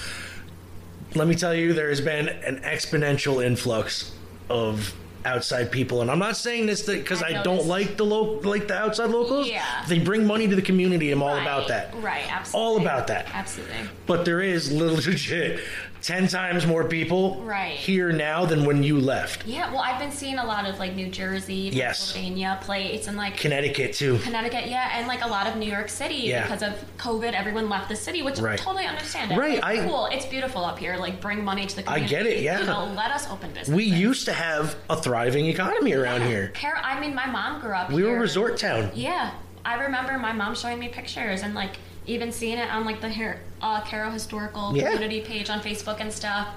let 1.14 1.28
me 1.28 1.34
tell 1.34 1.54
you, 1.54 1.74
there 1.74 1.90
has 1.90 2.00
been 2.00 2.28
an 2.30 2.60
exponential 2.62 3.44
influx 3.44 4.14
of 4.48 4.94
outside 5.24 5.70
people, 5.72 6.00
and 6.02 6.10
I'm 6.10 6.18
not 6.18 6.36
saying 6.36 6.66
this 6.66 6.82
because 6.82 7.22
I, 7.22 7.40
I 7.40 7.42
don't 7.42 7.66
like 7.66 7.96
the 7.96 8.04
lo- 8.04 8.40
like 8.42 8.68
the 8.68 8.76
outside 8.76 9.10
locals. 9.10 9.48
Yeah. 9.48 9.64
They 9.88 9.98
bring 9.98 10.26
money 10.26 10.46
to 10.48 10.54
the 10.56 10.62
community. 10.62 11.10
I'm 11.10 11.22
all 11.22 11.28
Right, 11.34 11.42
about 11.42 11.68
that. 11.68 11.94
Right, 11.96 12.30
absolutely. 12.32 12.60
All 12.76 12.80
about 12.80 13.06
that. 13.08 13.28
Absolutely. 13.34 13.76
But 14.06 14.24
there 14.24 14.40
is 14.40 14.72
little 14.72 14.96
legit 15.12 15.60
ten 16.02 16.28
times 16.28 16.66
more 16.66 16.84
people 16.84 17.36
Right. 17.42 17.72
here 17.76 18.12
now 18.12 18.44
than 18.44 18.64
when 18.64 18.82
you 18.82 19.00
left. 19.00 19.46
Yeah, 19.46 19.70
well, 19.70 19.80
I've 19.80 19.98
been 19.98 20.10
seeing 20.12 20.38
a 20.38 20.44
lot 20.44 20.66
of 20.68 20.78
like 20.78 20.94
New 20.94 21.08
Jersey, 21.08 21.70
Yes. 21.72 22.12
Pennsylvania 22.12 22.58
plates, 22.62 23.06
and 23.08 23.16
like 23.16 23.36
Connecticut 23.36 23.94
too. 23.94 24.18
Connecticut, 24.18 24.66
yeah, 24.68 24.96
and 24.98 25.06
like 25.08 25.24
a 25.24 25.28
lot 25.28 25.46
of 25.46 25.56
New 25.56 25.70
York 25.70 25.88
City 25.88 26.14
Yeah. 26.14 26.42
because 26.42 26.62
of 26.62 26.72
COVID. 26.98 27.32
Everyone 27.32 27.68
left 27.68 27.88
the 27.88 27.96
city, 27.96 28.22
which 28.22 28.38
Right. 28.38 28.54
I 28.60 28.62
totally 28.62 28.86
understand. 28.86 29.32
It. 29.32 29.38
Right, 29.38 29.60
Like, 29.62 29.78
I- 29.80 29.86
cool. 29.86 30.06
It's 30.12 30.26
beautiful 30.26 30.64
up 30.64 30.78
here. 30.78 30.96
Like 30.96 31.20
bring 31.20 31.44
money 31.44 31.66
to 31.66 31.76
the 31.76 31.90
I 31.90 32.00
get 32.00 32.26
it, 32.26 32.42
yeah. 32.42 32.60
You 32.60 32.66
know, 32.66 32.84
let 32.96 33.10
us 33.10 33.28
open 33.30 33.50
business. 33.50 33.68
We 33.74 33.84
used 33.84 34.24
to 34.26 34.32
have 34.32 34.76
a 34.88 34.96
thriving 34.96 35.46
economy 35.46 35.92
around 35.94 36.22
here. 36.22 36.52
Car- 36.54 36.80
I 36.82 36.98
mean, 37.00 37.14
my 37.14 37.26
mom 37.26 37.60
grew 37.60 37.72
up. 37.72 37.90
We 37.90 38.02
were 38.04 38.16
a 38.16 38.20
resort 38.20 38.56
town. 38.58 38.90
Yeah, 38.94 39.30
I 39.64 39.74
remember 39.82 40.16
my 40.18 40.32
mom 40.32 40.54
showing 40.54 40.78
me 40.78 40.88
pictures 40.88 41.42
and 41.42 41.54
like 41.54 41.72
even 42.08 42.32
seeing 42.32 42.58
it 42.58 42.70
on 42.70 42.84
like 42.84 43.00
the 43.00 43.08
Her- 43.10 43.40
uh, 43.62 43.80
Cairo 43.82 44.10
Historical 44.10 44.76
Yeah. 44.76 44.84
Community 44.92 45.20
page 45.20 45.50
on 45.50 45.60
Facebook 45.60 46.00
and 46.00 46.12
stuff. 46.12 46.48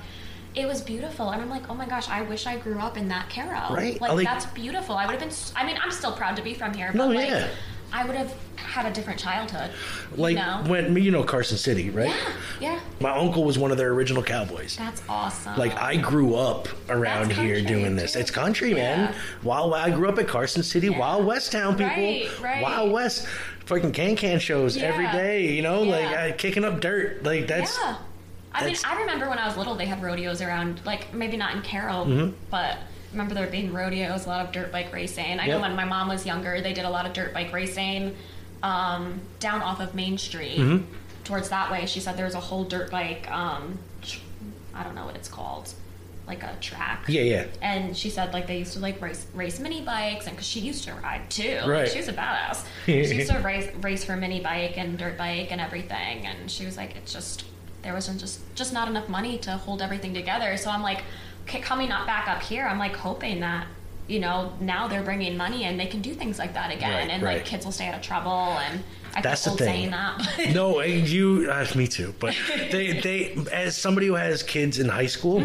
It 0.53 0.65
was 0.67 0.81
beautiful, 0.81 1.29
and 1.29 1.41
I'm 1.41 1.49
like, 1.49 1.69
oh 1.69 1.73
my 1.73 1.85
gosh, 1.85 2.09
I 2.09 2.23
wish 2.23 2.45
I 2.45 2.57
grew 2.57 2.77
up 2.79 2.97
in 2.97 3.07
that 3.07 3.29
Cairo. 3.29 3.73
Right, 3.73 3.99
Like, 4.01 4.11
like- 4.13 4.27
that's 4.27 4.45
beautiful. 4.47 4.95
I 4.95 5.05
would 5.05 5.11
have 5.11 5.21
been. 5.21 5.31
I 5.55 5.65
mean, 5.65 5.77
I'm 5.81 5.91
still 5.91 6.11
proud 6.13 6.35
to 6.37 6.41
be 6.41 6.53
from 6.53 6.73
here. 6.73 6.89
But 6.91 6.97
No, 6.97 7.07
like, 7.07 7.29
yeah. 7.29 7.47
I 7.93 8.05
would 8.05 8.15
have 8.15 8.33
had 8.55 8.85
a 8.85 8.91
different 8.93 9.19
childhood. 9.19 9.69
Like 10.15 10.37
you 10.37 10.41
know? 10.43 10.63
when 10.67 10.95
you 10.95 11.11
know 11.11 11.23
Carson 11.23 11.57
City, 11.57 11.89
right? 11.89 12.07
Yeah, 12.07 12.73
yeah, 12.73 12.79
My 13.01 13.11
uncle 13.17 13.43
was 13.43 13.57
one 13.57 13.69
of 13.71 13.77
their 13.77 13.91
original 13.91 14.23
cowboys. 14.23 14.77
that's 14.77 15.01
awesome. 15.09 15.57
Like 15.57 15.75
I 15.77 15.97
grew 15.97 16.35
up 16.35 16.69
around 16.89 17.29
That's 17.29 17.39
here 17.41 17.61
doing 17.61 17.97
this. 17.97 18.13
too. 18.13 18.19
It's 18.19 18.31
country, 18.31 18.73
man. 18.73 19.13
Yeah. 19.13 19.19
Wild, 19.43 19.73
I 19.73 19.89
grew 19.89 20.07
up 20.07 20.17
at 20.19 20.27
Carson 20.29 20.63
City, 20.63 20.89
Wild 20.89 21.25
West 21.25 21.51
town, 21.51 21.73
people. 21.77 21.87
Right, 21.97 22.29
right. 22.41 22.61
Wild 22.63 22.91
West, 22.93 23.27
fucking 23.75 23.91
can 23.93 24.15
can 24.15 24.39
shows 24.39 24.77
every 24.77 25.05
Yeah. 25.05 25.11
day. 25.13 25.47
You 25.53 25.61
know, 25.61 25.81
like 25.83 26.05
uh, 26.17 26.35
kicking 26.37 26.63
up 26.65 26.79
dirt. 26.81 27.23
Like 27.23 27.47
that's 27.47 27.77
yeah. 27.81 27.97
I 28.53 28.65
mean, 28.65 28.75
I 28.85 28.99
remember 28.99 29.29
when 29.29 29.37
I 29.37 29.47
was 29.47 29.55
little, 29.55 29.75
they 29.75 29.85
had 29.85 30.03
rodeos 30.03 30.41
around, 30.41 30.81
like 30.85 31.13
maybe 31.13 31.37
not 31.37 31.55
in 31.55 31.61
Carroll, 31.61 32.05
Mm-hmm. 32.05 32.35
but 32.49 32.75
I 32.77 33.11
remember 33.13 33.33
there 33.33 33.47
being 33.47 33.71
rodeos, 33.71 34.25
a 34.25 34.29
lot 34.29 34.45
of 34.45 34.51
dirt 34.51 34.71
bike 34.73 34.91
racing. 34.93 35.39
I 35.39 35.47
know 35.47 35.61
when 35.61 35.75
my 35.75 35.85
mom 35.85 36.09
was 36.09 36.25
younger, 36.25 36.59
they 36.61 36.73
did 36.73 36.83
a 36.85 36.89
lot 36.89 37.05
of 37.05 37.13
dirt 37.13 37.33
bike 37.33 37.53
racing 37.53 38.13
um, 38.63 39.21
down 39.39 39.61
off 39.61 39.79
of 39.79 39.95
Main 39.95 40.17
Street. 40.17 40.57
Mm-hmm. 40.59 40.93
Towards 41.23 41.47
that 41.49 41.71
way, 41.71 41.85
she 41.85 41.99
said 42.01 42.17
there 42.17 42.25
was 42.25 42.35
a 42.35 42.39
whole 42.41 42.63
dirt 42.65 42.91
bike. 42.91 43.29
Um, 43.31 43.79
I 44.73 44.83
don't 44.83 44.95
know 44.95 45.05
what 45.05 45.15
it's 45.15 45.29
called, 45.29 45.73
like 46.31 46.43
a 46.43 46.55
track. 46.61 47.05
yeah, 47.07 47.21
yeah. 47.21 47.45
And 47.61 47.95
she 47.95 48.09
said 48.09 48.33
like 48.33 48.47
they 48.47 48.59
used 48.59 48.73
to 48.73 48.79
like 48.79 49.01
race 49.01 49.25
race 49.33 49.59
mini 49.59 49.81
bikes, 49.81 50.25
and 50.27 50.35
because 50.35 50.47
she 50.47 50.59
used 50.61 50.83
to 50.85 50.93
ride 50.93 51.29
too, 51.29 51.55
Like, 51.61 51.67
Right. 51.67 51.89
she 51.91 51.97
was 51.97 52.07
a 52.07 52.13
badass. 52.13 52.65
she 52.85 52.97
used 53.15 53.29
to 53.31 53.39
race 53.39 53.69
race 53.81 54.03
her 54.05 54.15
mini 54.15 54.39
bike 54.39 54.77
and 54.77 54.97
dirt 54.97 55.17
bike 55.17 55.51
and 55.51 55.59
everything, 55.59 56.25
and 56.25 56.49
she 56.49 56.65
was 56.65 56.77
like, 56.77 56.95
it's 56.95 57.11
just 57.13 57.43
there 57.83 57.93
wasn't 57.93 58.19
just 58.19 58.39
just 58.55 58.71
not 58.73 58.87
enough 58.87 59.09
money 59.09 59.37
to 59.39 59.51
hold 59.51 59.81
everything 59.81 60.13
together. 60.13 60.55
So 60.57 60.69
I'm 60.69 60.83
like, 60.83 61.03
okay, 61.43 61.59
coming 61.59 61.91
up 61.91 62.05
back 62.05 62.27
up 62.27 62.41
here, 62.41 62.65
I'm 62.65 62.79
like 62.79 62.95
hoping 62.95 63.39
that 63.41 63.67
you 64.07 64.19
know, 64.19 64.51
now 64.59 64.87
they're 64.87 65.03
bringing 65.03 65.37
money 65.37 65.63
and 65.63 65.79
they 65.79 65.85
can 65.85 66.01
do 66.01 66.13
things 66.13 66.37
like 66.39 66.53
that 66.53 66.71
again, 66.71 66.91
Right, 67.07 67.09
and 67.09 67.23
right. 67.23 67.37
like 67.37 67.45
kids 67.45 67.65
will 67.65 67.71
stay 67.71 67.87
out 67.87 67.95
of 67.95 68.01
trouble. 68.01 68.31
And 68.31 68.83
I 69.15 69.21
That's 69.21 69.43
the 69.43 69.51
thing. 69.51 69.57
saying 69.57 69.91
that. 69.91 70.51
no, 70.53 70.79
and 70.79 71.07
you, 71.07 71.49
uh, 71.51 71.65
me 71.75 71.87
too. 71.87 72.13
But 72.19 72.35
they, 72.71 72.99
they, 72.99 73.37
as 73.51 73.75
somebody 73.77 74.07
who 74.07 74.15
has 74.15 74.41
kids 74.43 74.79
in 74.79 74.87
high 74.89 75.05
school, 75.07 75.41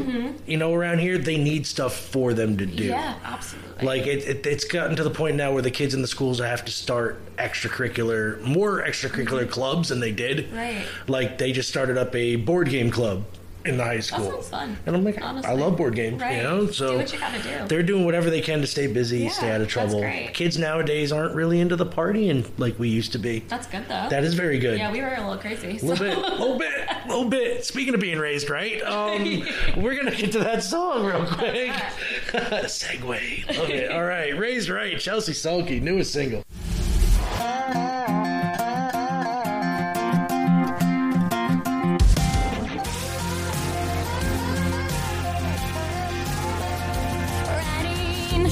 you 0.46 0.56
know, 0.56 0.72
around 0.74 0.98
here, 0.98 1.18
they 1.18 1.36
need 1.36 1.66
stuff 1.66 1.96
for 1.96 2.32
them 2.34 2.56
to 2.58 2.66
do. 2.66 2.84
Mm-hmm. 2.84 2.90
yeah, 2.90 3.18
absolutely. 3.24 3.86
Like 3.86 4.06
it, 4.06 4.26
it, 4.26 4.46
it's 4.46 4.64
gotten 4.64 4.96
to 4.96 5.04
the 5.04 5.10
point 5.10 5.36
now 5.36 5.52
where 5.52 5.62
the 5.62 5.70
kids 5.70 5.94
in 5.94 6.00
the 6.02 6.08
schools 6.08 6.38
have 6.40 6.64
to 6.64 6.72
start 6.72 7.20
extracurricular, 7.36 8.40
more 8.42 8.82
extracurricular 8.82 9.48
clubs 9.48 9.88
than 9.90 10.00
they 10.00 10.12
did. 10.12 10.46
Mm-hmm. 10.46 10.56
Right. 10.56 10.86
Like 11.08 11.38
they 11.38 11.52
just 11.52 11.68
started 11.68 11.98
up 11.98 12.14
a 12.14 12.36
board 12.36 12.68
game 12.70 12.90
club 12.90 13.24
in 13.66 13.76
the 13.76 13.84
high 13.84 14.00
school. 14.00 14.30
sounds 14.30 14.48
fun, 14.48 14.76
And 14.86 14.94
I'm 14.96 15.04
like, 15.04 15.20
honestly. 15.22 15.50
I 15.50 15.54
love 15.54 15.76
board 15.76 15.94
games. 15.94 16.20
Right. 16.20 16.36
You 16.38 16.42
know, 16.42 16.66
Do 16.66 16.72
so 16.72 16.96
what 16.98 17.12
you 17.12 17.18
gotta 17.18 17.42
do. 17.42 17.66
they're 17.68 17.82
doing 17.82 18.04
whatever 18.04 18.30
they 18.30 18.40
can 18.40 18.60
to 18.60 18.66
stay 18.66 18.86
busy, 18.86 19.20
Yeah, 19.24 19.30
stay 19.30 19.48
out 19.50 19.60
of 19.60 19.72
that's 19.72 19.72
trouble. 19.72 20.04
Kids 20.32 20.58
nowadays 20.58 21.12
aren't 21.12 21.34
really 21.34 21.60
into 21.60 21.76
the 21.76 21.86
partying 21.86 22.46
like 22.58 22.78
we 22.78 22.88
used 22.88 23.12
to 23.12 23.18
be. 23.18 23.40
That's 23.48 23.66
good 23.66 23.84
though. 23.88 24.08
That 24.08 24.24
is 24.24 24.34
very 24.34 24.58
good. 24.58 24.78
yeah, 24.78 24.92
we 24.92 25.00
were 25.00 25.14
a 25.14 25.20
little 25.20 25.38
crazy. 25.38 25.78
A 25.78 25.84
little 25.84 25.96
bit, 26.06 26.16
a 26.16 26.20
little 26.20 26.58
bit, 26.58 26.72
a 27.04 27.08
little 27.08 27.28
bit. 27.28 27.64
Speaking 27.64 27.94
of 27.94 28.00
being 28.00 28.18
raised 28.18 28.48
right, 28.50 28.80
um, 28.82 29.44
we're 29.82 29.96
gonna 29.96 30.14
get 30.14 30.32
to 30.32 30.38
that 30.40 30.62
song 30.62 31.04
real 31.04 31.26
quick. 31.26 31.70
Segue. 32.66 33.58
Okay, 33.58 33.86
all 33.88 34.04
right. 34.04 34.36
Raised 34.36 34.68
right. 34.68 34.98
Chelsea 34.98 35.32
Sulky, 35.32 35.80
newest 35.80 36.12
single. 36.12 36.42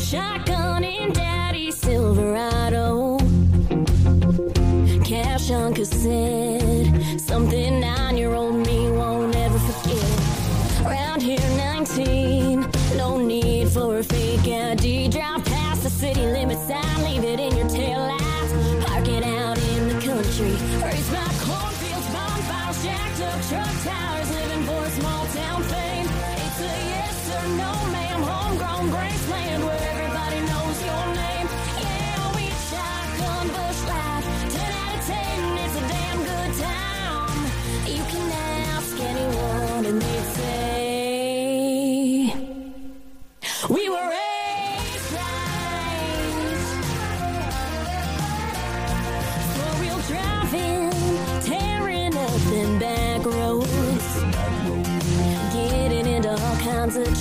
Shotgun 0.05 0.85
in 0.85 1.12
Daddy's 1.12 1.77
Silverado. 1.77 3.17
Cash 5.03 5.51
on 5.51 5.73
cassette. 5.73 7.21
Something 7.21 7.81
nine 7.81 8.19
year 8.19 8.35
old 8.35 8.55
me 8.55 8.90
won't 8.90 9.35
ever 9.35 9.59
forget. 9.59 10.87
Around 10.87 11.23
here, 11.23 11.49
19. 11.57 12.71
No 12.97 13.17
need 13.17 13.69
for 13.71 13.99
a 13.99 14.03
fake 14.05 14.47
ID. 14.47 15.09
Drive 15.09 15.45
past 15.47 15.83
the 15.85 15.90
city 15.90 16.27
limit 16.27 16.59
sign. 16.59 17.05
Leave 17.05 17.25
it 17.25 17.40
in 17.40 17.57
your 17.57 17.69
tail 17.69 18.01
taillights. 18.01 18.87
Park 18.87 19.09
it 19.09 19.25
out 19.25 19.57
in 19.57 19.88
the 19.88 19.99
country. 20.07 20.55
Raise 20.85 21.11
my 21.12 21.31
cornfields, 21.47 22.09
bonfires, 22.12 22.85
jacked 22.85 23.21
up 23.23 23.40
truck 23.49 23.75
tires. 23.85 24.43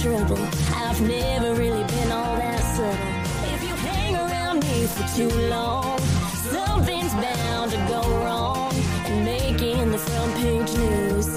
Trouble. 0.03 0.37
I've 0.75 0.99
never 0.99 1.53
really 1.53 1.85
been 1.95 2.11
all 2.11 2.35
that 2.35 2.59
subtle. 2.75 3.53
If 3.55 3.63
you 3.63 3.73
hang 3.87 4.15
around 4.17 4.59
me 4.59 4.85
for 4.85 5.05
too 5.15 5.31
long, 5.47 5.97
something's 6.51 7.13
bound 7.13 7.71
to 7.71 7.77
go 7.87 8.01
wrong. 8.19 8.73
And 9.07 9.23
making 9.23 9.91
the 9.91 9.97
front 9.97 10.33
page 10.43 10.71
news 10.75 11.27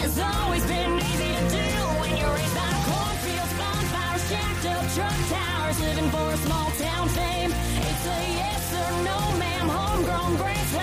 has 0.00 0.18
always 0.18 0.64
been 0.64 0.92
easy 1.08 1.30
to 1.36 1.44
do 1.60 1.68
when 2.00 2.16
you're 2.16 2.34
raised 2.40 2.56
by 2.56 2.72
cornfields, 2.88 3.54
bonfires, 3.60 4.24
jacked 4.32 4.66
up 4.72 4.84
truck 4.96 5.18
towers, 5.28 5.78
living 5.80 6.08
for 6.08 6.26
a 6.32 6.38
small 6.46 6.70
town 6.80 7.06
fame. 7.10 7.52
It's 7.88 8.06
a 8.16 8.20
yes 8.40 8.64
or 8.82 8.92
no, 9.04 9.18
ma'am, 9.36 9.68
homegrown 9.68 10.32
Graceland 10.40 10.73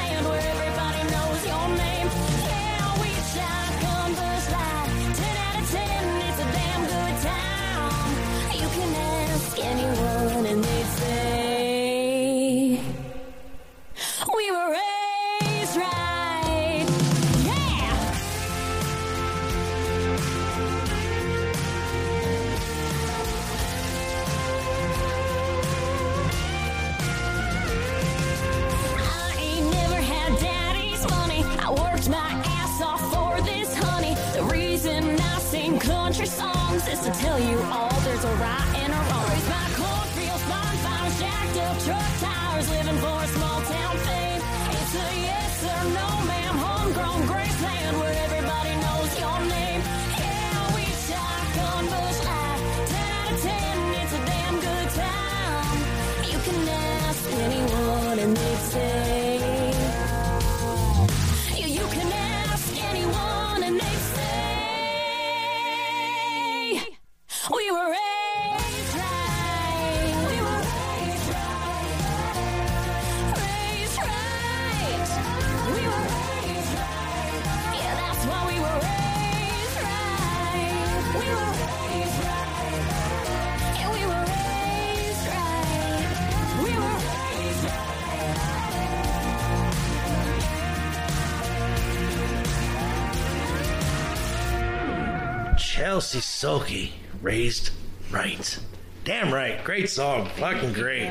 Chelsea 95.57 96.19
Sulky, 96.21 96.93
raised 97.21 97.71
right. 98.09 98.59
Damn 99.03 99.33
right. 99.33 99.63
Great 99.63 99.89
song. 99.89 100.27
Fucking 100.37 100.73
great. 100.73 101.09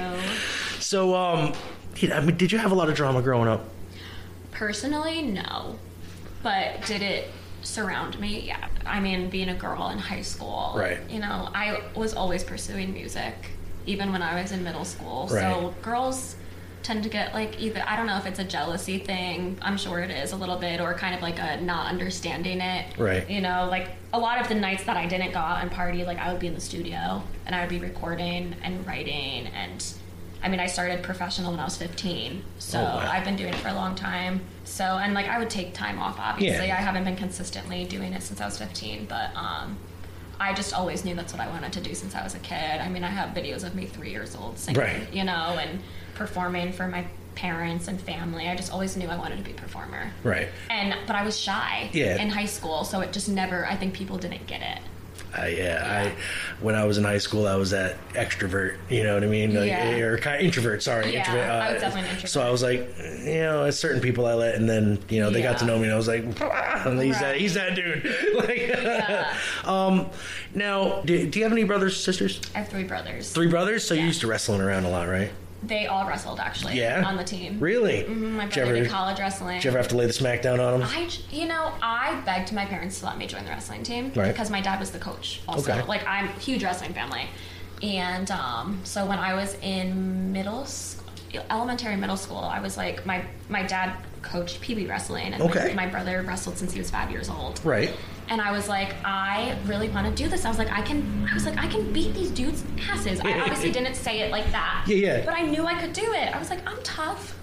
So, 0.79 1.15
um, 1.15 1.53
did- 1.95 2.13
I 2.13 2.21
mean, 2.21 2.37
did 2.37 2.53
you 2.53 2.59
have 2.59 2.73
a 2.73 2.75
lot 2.75 2.89
of 2.89 2.95
drama 2.95 3.23
growing 3.23 3.49
up? 3.49 3.65
Personally, 4.51 5.23
no. 5.23 5.79
But 6.43 6.85
did 6.87 7.03
it 7.03 7.31
surround 7.63 8.19
me? 8.19 8.41
Yeah. 8.47 8.69
I 8.87 9.01
mean, 9.01 9.31
being 9.31 9.49
a 9.51 9.55
girl 9.55 9.89
in 9.89 9.99
high 9.99 10.23
school, 10.23 10.73
Right. 10.77 10.99
You 11.09 11.21
know, 11.21 11.49
I 11.55 11.83
was 11.95 12.15
always 12.15 12.43
pursuing 12.45 12.93
music, 12.93 13.35
even 13.87 14.13
when 14.13 14.23
I 14.23 14.41
was 14.41 14.53
in 14.53 14.63
middle 14.65 14.85
school. 14.85 15.29
So 15.29 15.75
girls 15.83 16.37
tend 16.83 17.03
to 17.03 17.11
get 17.11 17.35
like 17.35 17.61
either 17.61 17.85
I 17.87 17.95
don't 17.95 18.07
know 18.07 18.17
if 18.17 18.25
it's 18.25 18.39
a 18.39 18.45
jealousy 18.45 18.99
thing. 18.99 19.59
I'm 19.61 19.77
sure 19.77 20.01
it 20.01 20.11
is 20.11 20.33
a 20.33 20.37
little 20.37 20.57
bit, 20.57 20.81
or 20.81 20.95
kind 20.95 21.15
of 21.15 21.21
like 21.21 21.39
a 21.39 21.61
not 21.61 21.87
understanding 21.87 22.61
it. 22.61 22.97
Right. 22.99 23.29
You 23.29 23.41
know, 23.43 23.69
like 23.71 23.89
a 24.13 24.19
lot 24.19 24.41
of 24.41 24.49
the 24.49 24.55
nights 24.55 24.85
that 24.85 24.97
I 24.97 25.07
didn't 25.07 25.33
go 25.33 25.39
out 25.41 25.61
and 25.63 25.71
party, 25.71 26.05
like 26.05 26.19
I 26.19 26.33
would 26.33 26.41
be 26.41 26.47
in 26.47 26.55
the 26.55 26.61
studio 26.61 27.23
and 27.47 27.55
I 27.55 27.61
would 27.61 27.69
be 27.71 27.79
recording 27.79 28.55
and 28.63 28.87
writing 28.87 29.47
and. 29.49 29.85
I 30.43 30.49
mean, 30.49 30.59
I 30.59 30.65
started 30.69 31.03
professional 31.03 31.51
when 31.51 31.61
I 31.61 31.65
was 31.65 31.77
15, 31.77 32.43
so 32.59 32.79
Oh, 32.81 32.83
wow. 32.83 33.11
I've 33.13 33.25
been 33.27 33.37
doing 33.37 33.53
it 33.53 33.57
for 33.59 33.69
a 33.69 33.75
long 33.75 33.95
time. 33.95 34.41
So, 34.71 34.85
and 34.85 35.15
like 35.15 35.27
I 35.29 35.39
would 35.39 35.51
take 35.51 35.75
time 35.75 35.99
off. 35.99 36.17
Obviously, 36.19 36.69
Yeah. 36.69 36.75
I 36.79 36.81
haven't 36.81 37.05
been 37.05 37.17
consistently 37.17 37.85
doing 37.85 38.13
it 38.13 38.23
since 38.23 38.41
I 38.41 38.45
was 38.47 38.57
15, 38.57 39.07
but 39.07 39.35
um, 39.37 39.77
I 40.39 40.55
just 40.55 40.73
always 40.73 41.05
knew 41.05 41.15
that's 41.15 41.33
what 41.33 41.43
I 41.43 41.49
wanted 41.49 41.73
to 41.75 41.81
do 41.81 41.93
since 41.95 42.15
I 42.15 42.23
was 42.23 42.35
a 42.35 42.39
kid. 42.39 42.81
I 42.81 42.89
mean, 42.89 43.03
I 43.05 43.09
have 43.11 43.35
videos 43.35 43.65
of 43.65 43.75
me 43.75 43.87
three 43.87 44.11
years 44.11 44.37
old 44.37 44.59
singing, 44.59 44.81
Right. 44.81 45.13
you 45.13 45.25
know, 45.25 45.59
and 45.61 45.81
performing 46.15 46.73
for 46.73 46.87
my 46.87 47.05
parents 47.35 47.89
and 47.89 48.01
family. 48.01 48.49
I 48.49 48.55
just 48.57 48.73
always 48.73 48.97
knew 48.97 49.09
I 49.09 49.17
wanted 49.17 49.39
to 49.39 49.43
be 49.45 49.51
a 49.51 49.55
performer. 49.55 50.11
Right. 50.23 50.49
And 50.71 50.95
but 51.07 51.17
I 51.17 51.25
was 51.25 51.39
shy 51.39 51.91
Yeah. 51.93 52.17
in 52.23 52.29
high 52.31 52.47
school, 52.47 52.85
so 52.85 53.01
it 53.01 53.13
just 53.13 53.29
never. 53.29 53.67
I 53.67 53.77
think 53.77 53.93
people 53.95 54.19
didn't 54.19 54.47
get 54.47 54.61
it. 54.63 54.79
I, 55.37 55.49
yeah, 55.49 56.11
I 56.13 56.63
when 56.63 56.75
I 56.75 56.85
was 56.85 56.99
in 56.99 57.05
high 57.05 57.19
school, 57.19 57.47
I 57.47 57.55
was 57.55 57.71
that 57.71 57.97
extrovert. 58.15 58.77
You 58.89 59.05
know 59.05 59.15
what 59.15 59.23
I 59.23 59.27
mean? 59.29 59.55
Like, 59.55 59.69
Yeah. 59.69 59.99
Or 59.99 60.19
kind 60.19 60.37
of 60.41 60.43
introvert. 60.43 60.83
Sorry, 60.83 61.13
Yeah, 61.13 61.21
introvert. 61.21 61.49
I 61.49 61.73
was 61.73 61.81
definitely 61.83 62.01
an 62.01 62.07
introvert. 62.17 62.31
So 62.31 62.41
I 62.43 62.51
was 62.51 62.63
like, 62.63 62.81
you 63.25 63.41
know, 63.41 63.71
certain 63.71 64.01
people 64.01 64.27
I 64.27 64.35
let, 64.35 64.57
and 64.57 64.69
then 64.69 64.99
you 65.09 65.21
know 65.21 65.31
they 65.31 65.43
got 65.43 65.59
to 65.59 65.65
know 65.67 65.77
me, 65.79 65.85
and 65.85 65.93
I 65.93 65.97
was 65.97 66.09
like, 66.09 66.25
"Ah," 66.41 66.83
and 66.89 67.01
he's 67.01 67.21
that 67.21 67.37
he's 67.37 67.55
that 67.55 67.75
dude. 67.77 68.05
like, 68.35 69.65
um, 69.67 70.09
now, 70.55 71.01
do, 71.03 71.27
do 71.29 71.39
you 71.39 71.45
have 71.45 71.53
any 71.53 71.65
brothers 71.65 71.93
or 71.93 71.97
sisters? 71.99 72.41
I 72.55 72.59
have 72.59 72.69
three 72.69 72.85
brothers. 72.85 73.33
Three 73.33 73.47
brothers. 73.49 73.85
So 73.87 73.95
you 73.95 74.01
Yeah. 74.01 74.07
used 74.09 74.21
to 74.23 74.27
wrestling 74.27 74.61
around 74.61 74.85
a 74.85 74.91
lot, 74.91 75.09
right? 75.09 75.31
They 75.63 75.87
all 75.87 76.07
wrestled 76.07 76.41
actually. 76.41 76.79
Yeah. 76.79 77.03
On 77.07 77.17
the 77.17 77.25
team. 77.25 77.59
Really? 77.61 78.05
Mhm, 78.05 78.31
My 78.33 78.45
Did 78.47 78.55
brother 78.55 78.71
ever- 78.77 78.81
did 78.85 78.91
college 78.91 79.19
wrestling. 79.19 79.57
Did 79.57 79.65
you 79.65 79.71
ever 79.71 79.79
have 79.79 79.89
to 79.89 79.97
lay 79.97 80.07
the 80.07 80.13
smack 80.13 80.41
down 80.43 80.59
on 80.59 80.81
them? 80.81 80.89
I, 80.91 81.09
you 81.31 81.47
know, 81.47 81.73
I 81.83 82.15
begged 82.25 82.53
my 82.53 82.65
parents 82.65 83.01
to 83.01 83.07
let 83.07 83.19
me 83.19 83.27
join 83.27 83.45
the 83.45 83.51
wrestling 83.51 83.83
team 83.83 84.11
Right. 84.15 84.29
because 84.29 84.51
my 84.51 84.61
dad 84.63 84.81
was 84.81 84.91
the 84.91 84.99
coach. 84.99 85.41
Also, 85.47 85.71
Okay. 85.73 85.83
like 85.87 86.07
I'm 86.07 86.29
a 86.29 86.33
huge 86.33 86.65
wrestling 86.65 86.95
family, 86.95 87.29
and 87.83 88.31
um, 88.31 88.81
so 88.85 89.05
when 89.05 89.19
I 89.19 89.35
was 89.35 89.57
in 89.63 90.33
middle, 90.33 90.65
school, 90.65 91.07
elementary, 91.51 91.95
middle 91.97 92.17
school, 92.17 92.39
I 92.39 92.61
was 92.61 92.77
like, 92.77 93.05
my 93.05 93.23
my 93.49 93.63
dad 93.63 93.93
coached 94.23 94.67
wee 94.69 94.87
wrestling, 94.87 95.33
and 95.33 95.43
Okay. 95.43 95.75
my, 95.75 95.87
my 95.87 95.91
brother 95.91 96.23
wrestled 96.23 96.59
since 96.59 96.73
he 96.73 96.79
was 96.79 96.91
five 96.91 97.11
years 97.11 97.29
old. 97.29 97.61
Right. 97.65 97.95
And 98.29 98.41
I 98.41 98.53
was 98.53 98.69
like, 98.69 98.95
I 99.05 99.57
really 99.67 99.89
want 99.89 100.07
to 100.07 100.23
do 100.23 100.29
this. 100.29 100.45
I 100.45 100.49
was 100.49 100.59
like, 100.59 100.71
I 100.71 100.83
can. 100.83 101.27
I 101.29 101.35
was 101.35 101.45
like, 101.47 101.59
I 101.59 101.67
can 101.67 101.93
beat 101.93 102.15
these 102.15 102.31
dudes' 102.31 102.63
asses. 102.89 103.21
I 103.21 103.41
obviously 103.41 103.73
didn't 103.73 103.95
say 103.97 104.21
it 104.21 104.31
like 104.31 104.51
that. 104.53 104.85
Yeah, 104.87 104.97
yeah. 104.97 105.25
But 105.25 105.35
I 105.35 105.43
knew 105.43 105.67
I 105.67 105.75
could 105.81 105.93
do 105.93 106.13
it. 106.13 106.35
I 106.35 106.39
was 106.39 106.49
like, 106.51 106.65
I'm 106.67 106.81
tough. 106.83 107.37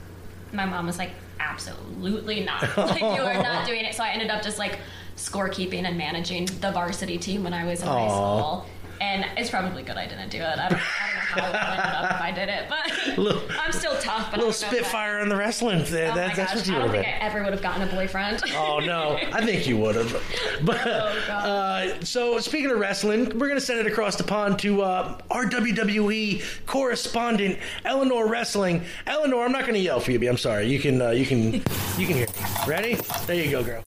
My 0.53 0.65
mom 0.65 0.85
was 0.85 0.97
like, 0.97 1.11
absolutely 1.39 2.43
not. 2.45 2.61
like 2.77 3.01
you 3.01 3.05
are 3.23 3.33
not 3.41 3.65
doing 3.67 3.83
it. 3.83 3.95
So 3.95 4.03
I 4.03 4.09
ended 4.11 4.29
up 4.29 4.41
just 4.41 4.57
like 4.59 4.79
scorekeeping 5.17 5.83
and 5.83 5.97
managing 5.97 6.45
the 6.61 6.71
varsity 6.71 7.17
team 7.17 7.43
when 7.43 7.53
I 7.53 7.65
was 7.65 7.81
in 7.81 7.87
high 7.87 8.07
school. 8.07 8.65
And 9.01 9.25
it's 9.37 9.49
probably 9.49 9.83
good 9.83 9.97
I 9.97 10.07
didn't 10.07 10.29
do 10.29 10.39
it. 10.39 10.43
I 10.43 10.69
don't, 10.69 10.79
I 10.79 11.39
don't 11.39 11.53
know 11.53 11.59
how 11.59 11.67
have 11.67 11.79
ended 11.79 11.93
up 11.93 12.11
if 12.15 12.21
I 12.21 12.31
did 12.31 12.49
it, 12.49 12.65
but 12.69 13.17
Little- 13.23 13.41
I'm 13.59 13.71
still 13.71 13.95
tough. 13.99 14.31
But 14.31 14.39
A 14.39 14.45
little 14.45 14.49
I 14.49 14.49
don't 14.49 14.49
know 14.49 14.49
if 14.49 14.59
that- 14.59 14.71
spitfire 14.71 15.19
on 15.19 15.29
the 15.29 15.35
wrestling. 15.35 15.79
That, 15.85 16.11
Oh 16.11 16.15
that- 16.15 16.27
my 16.29 16.33
that's 16.35 16.53
gosh, 16.53 16.55
what 16.55 16.67
you 16.67 16.73
I 16.73 16.77
would 16.77 16.85
don't 16.87 16.95
have 16.95 17.03
think 17.05 17.19
been. 17.19 17.21
I 17.21 17.29
ever 17.29 17.43
would 17.43 17.53
have 17.53 17.61
gotten 17.61 17.87
a 17.87 17.91
boyfriend. 17.91 18.41
Oh 18.55 18.79
no, 18.79 19.17
I 19.31 19.45
think 19.45 19.67
you 19.67 19.77
would 19.77 19.95
have. 19.95 20.11
But 20.63 20.81
Oh, 20.85 21.23
God. 21.27 21.45
uh, 21.47 22.03
so 22.03 22.39
speaking 22.39 22.71
of 22.71 22.79
wrestling, 22.79 23.37
we're 23.37 23.47
gonna 23.47 23.59
send 23.61 23.79
it 23.79 23.87
across 23.87 24.15
the 24.15 24.23
pond 24.23 24.59
to 24.59 24.81
uh, 24.81 25.17
our 25.29 25.45
WWE 25.45 26.43
correspondent, 26.65 27.59
Eleanor 27.85 28.27
Wrestling. 28.27 28.83
Eleanor, 29.05 29.43
I'm 29.45 29.51
not 29.51 29.65
gonna 29.65 29.77
yell 29.77 29.99
for 29.99 30.11
you, 30.11 30.19
but 30.19 30.27
I'm 30.27 30.37
sorry. 30.37 30.67
You 30.67 30.79
can 30.79 31.01
uh, 31.01 31.11
you 31.11 31.25
can 31.25 31.53
you 31.53 31.61
can 32.07 32.15
hear 32.15 32.27
me. 32.27 32.33
Ready? 32.67 32.95
There 33.25 33.35
you 33.35 33.51
go, 33.51 33.63
girl. 33.63 33.83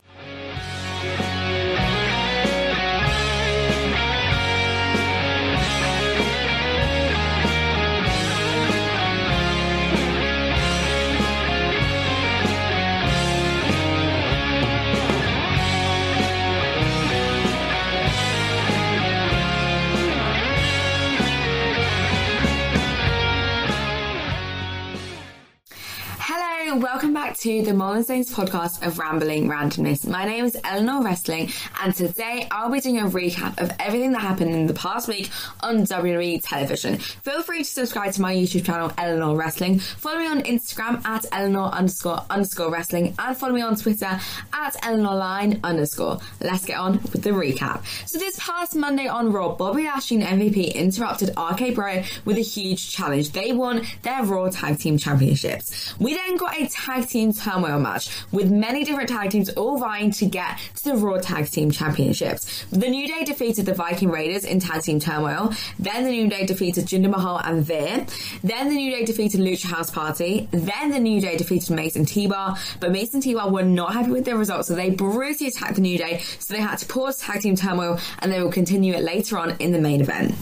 Welcome 26.73 27.13
back 27.13 27.37
to 27.39 27.63
the 27.63 27.75
Molin 27.75 28.05
podcast 28.05 28.87
of 28.87 29.01
Rambling 29.01 29.49
Randomness. 29.49 30.07
My 30.07 30.25
name 30.25 30.45
is 30.45 30.57
Eleanor 30.63 31.03
Wrestling, 31.03 31.51
and 31.83 31.93
today 31.93 32.47
I'll 32.49 32.71
be 32.71 32.81
doing 32.81 33.01
a 33.01 33.07
recap 33.07 33.61
of 33.61 33.73
everything 33.81 34.13
that 34.13 34.21
happened 34.21 34.55
in 34.55 34.67
the 34.67 34.73
past 34.73 35.09
week 35.09 35.31
on 35.63 35.79
WWE 35.79 36.41
television. 36.45 36.99
Feel 36.99 37.43
free 37.43 37.59
to 37.59 37.65
subscribe 37.65 38.13
to 38.13 38.23
my 38.23 38.33
YouTube 38.33 38.65
channel, 38.65 38.93
Eleanor 38.97 39.37
Wrestling. 39.37 39.81
Follow 39.81 40.21
me 40.21 40.27
on 40.29 40.43
Instagram 40.43 41.05
at 41.05 41.27
Eleanor 41.33 41.71
underscore 41.71 42.25
underscore 42.31 42.71
wrestling, 42.71 43.15
and 43.19 43.37
follow 43.37 43.53
me 43.53 43.63
on 43.63 43.75
Twitter 43.75 44.21
at 44.53 44.77
Eleanor 44.85 45.17
Line 45.17 45.61
underscore. 45.65 46.21
Let's 46.41 46.65
get 46.65 46.79
on 46.79 47.03
with 47.03 47.25
the 47.25 47.31
recap. 47.31 47.85
So 48.09 48.19
this 48.19 48.39
past 48.39 48.77
Monday 48.77 49.09
on 49.09 49.33
Raw, 49.33 49.57
Bobby 49.57 49.85
Lashley 49.85 50.23
and 50.23 50.41
MVP 50.41 50.75
interrupted 50.75 51.31
RK 51.37 51.75
Bro 51.75 52.05
with 52.25 52.39
a 52.39 52.43
huge 52.43 52.93
challenge. 52.93 53.33
They 53.33 53.51
won 53.51 53.83
their 54.03 54.23
Raw 54.23 54.49
Tag 54.51 54.79
Team 54.79 54.99
Championships. 54.99 55.99
We 55.99 56.15
then 56.15 56.37
got 56.37 56.60
a 56.60 56.60
tag 56.69 57.09
team 57.09 57.33
turmoil 57.33 57.79
match 57.79 58.11
with 58.33 58.51
many 58.51 58.85
different 58.85 59.09
tag 59.09 59.31
teams 59.31 59.49
all 59.51 59.79
vying 59.79 60.11
to 60.13 60.27
get 60.27 60.59
to 60.77 60.85
the 60.85 60.97
Raw 60.97 61.19
Tag 61.19 61.51
Team 61.51 61.71
Championships. 61.71 62.65
The 62.71 62.89
New 62.89 63.07
Day 63.07 63.25
defeated 63.25 63.67
the 63.67 63.75
Viking 63.75 64.11
Raiders 64.11 64.45
in 64.45 64.61
tag 64.61 64.83
team 64.83 65.01
turmoil. 65.01 65.53
Then 65.79 66.05
the 66.05 66.11
New 66.11 66.29
Day 66.29 66.47
defeated 66.47 66.87
Jinder 66.87 67.11
Mahal 67.11 67.39
and 67.39 67.65
Veer. 67.65 68.07
Then 68.43 68.69
the 68.69 68.75
New 68.75 68.91
Day 68.91 69.05
defeated 69.05 69.41
Lucha 69.41 69.67
House 69.67 69.91
Party. 69.91 70.49
Then 70.51 70.91
the 70.91 71.01
New 71.01 71.21
Day 71.21 71.37
defeated 71.37 71.71
Mace 71.71 71.90
and 71.90 72.05
T-Bar. 72.05 72.57
But 72.81 72.93
Mace 72.93 73.09
and 73.09 73.21
T-Bar 73.21 73.51
were 73.51 73.63
not 73.63 73.95
happy 73.95 74.11
with 74.11 74.25
their 74.25 74.37
results, 74.37 74.69
so 74.69 74.75
they 74.75 74.91
brutally 74.91 75.49
attacked 75.49 75.77
the 75.77 75.81
New 75.81 75.99
Day. 75.99 76.21
So 76.39 76.55
they 76.55 76.61
had 76.61 76.79
to 76.79 76.87
pause 76.87 77.19
tag 77.19 77.43
team 77.43 77.57
turmoil 77.57 77.99
and 78.21 78.33
they 78.33 78.43
will 78.43 78.53
continue 78.53 78.95
it 78.95 79.03
later 79.03 79.39
on 79.39 79.57
in 79.59 79.73
the 79.73 79.81
main 79.81 80.01
event. 80.01 80.35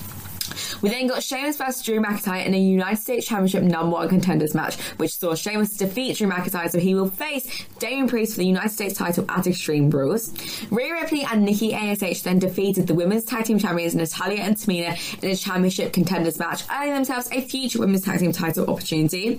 We 0.83 0.91
then 0.91 1.07
got 1.07 1.23
Sheamus 1.23 1.57
versus 1.57 1.83
Drew 1.83 2.01
McIntyre 2.01 2.45
in 2.47 2.55
a 2.55 2.59
United 2.59 3.01
States 3.01 3.27
Championship 3.27 3.63
number 3.63 3.95
one 3.95 4.09
contenders 4.09 4.55
match, 4.55 4.81
which 4.99 5.17
saw 5.17 5.35
Sheamus 5.35 5.77
defeat 5.77 6.19
Drew 6.19 6.29
McIntyre, 6.29 6.71
so 6.71 6.79
he 6.79 6.95
will 6.95 7.11
face 7.11 7.67
Damian 7.79 8.09
Priest 8.09 8.35
for 8.35 8.39
the 8.39 8.47
United 8.47 8.71
States 8.71 8.95
title 8.95 9.25
at 9.29 9.47
Extreme 9.47 9.91
Rules. 9.91 10.33
Rhea 10.71 10.93
Ripley 10.93 11.25
and 11.25 11.45
Nikki 11.45 11.75
ASH 11.75 12.23
then 12.23 12.39
defeated 12.39 12.87
the 12.87 12.95
women's 12.95 13.25
tag 13.25 13.45
team 13.45 13.59
champions 13.59 13.95
Natalya 13.95 14.41
and 14.41 14.57
Tamina 14.57 15.23
in 15.23 15.31
a 15.31 15.37
championship 15.37 15.93
contenders 15.93 16.39
match, 16.39 16.63
earning 16.71 16.95
themselves 16.95 17.29
a 17.33 17.41
future 17.41 17.81
women's 17.81 18.05
tag 18.05 18.21
team 18.21 18.33
title 18.33 18.71
opportunity. 18.71 19.37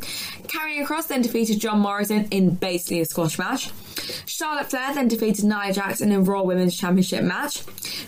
Karrion 0.47 0.86
Kross 0.86 1.08
then 1.08 1.21
defeated 1.21 1.60
John 1.60 1.80
Morrison 1.80 2.28
in 2.32 2.56
basically 2.56 3.02
a 3.02 3.06
squash 3.06 3.38
match. 3.38 3.71
Charlotte 4.26 4.70
Flair 4.70 4.94
then 4.94 5.08
defeated 5.08 5.46
Nia 5.46 5.74
Jax 5.74 6.02
in 6.02 6.12
a 6.12 6.20
Raw 6.22 6.44
Women's 6.44 6.78
Championship 6.78 7.24
match. 7.24 7.64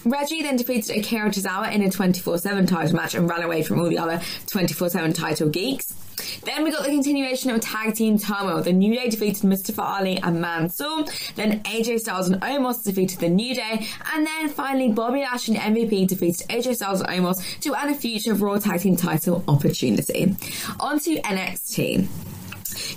Reggie 0.05 0.41
then 0.41 0.55
defeated 0.55 0.97
Akira 0.97 1.29
Tozawa 1.29 1.71
in 1.73 1.81
a 1.81 1.89
24-7 1.89 2.67
title 2.67 2.95
match 2.95 3.15
and 3.15 3.29
ran 3.29 3.43
away 3.43 3.63
from 3.63 3.79
all 3.79 3.89
the 3.89 3.97
other 3.97 4.17
24-7 4.47 5.15
title 5.15 5.49
geeks. 5.49 5.93
Then 6.43 6.63
we 6.63 6.71
got 6.71 6.83
the 6.83 6.89
continuation 6.89 7.49
of 7.51 7.61
tag 7.61 7.95
team 7.95 8.17
turmoil. 8.17 8.61
The 8.61 8.73
New 8.73 8.95
Day 8.95 9.09
defeated 9.09 9.43
Mustafa 9.43 9.81
Ali 9.81 10.17
and 10.17 10.41
Mansoor. 10.41 11.05
Then 11.35 11.61
AJ 11.63 12.01
Styles 12.01 12.29
and 12.29 12.41
Omos 12.41 12.83
defeated 12.83 13.19
the 13.19 13.29
New 13.29 13.55
Day. 13.55 13.87
And 14.13 14.25
then 14.25 14.49
finally 14.49 14.91
Bobby 14.91 15.21
Lash 15.21 15.47
and 15.47 15.57
MVP 15.57 16.07
defeated 16.07 16.47
AJ 16.49 16.75
Styles 16.75 17.01
and 17.01 17.09
Omos 17.09 17.59
to 17.61 17.73
earn 17.75 17.89
a 17.89 17.95
future 17.95 18.33
Raw 18.33 18.57
Tag 18.57 18.81
Team 18.81 18.95
title 18.95 19.43
opportunity. 19.47 20.35
On 20.79 20.99
to 20.99 21.21
NXT. 21.21 22.30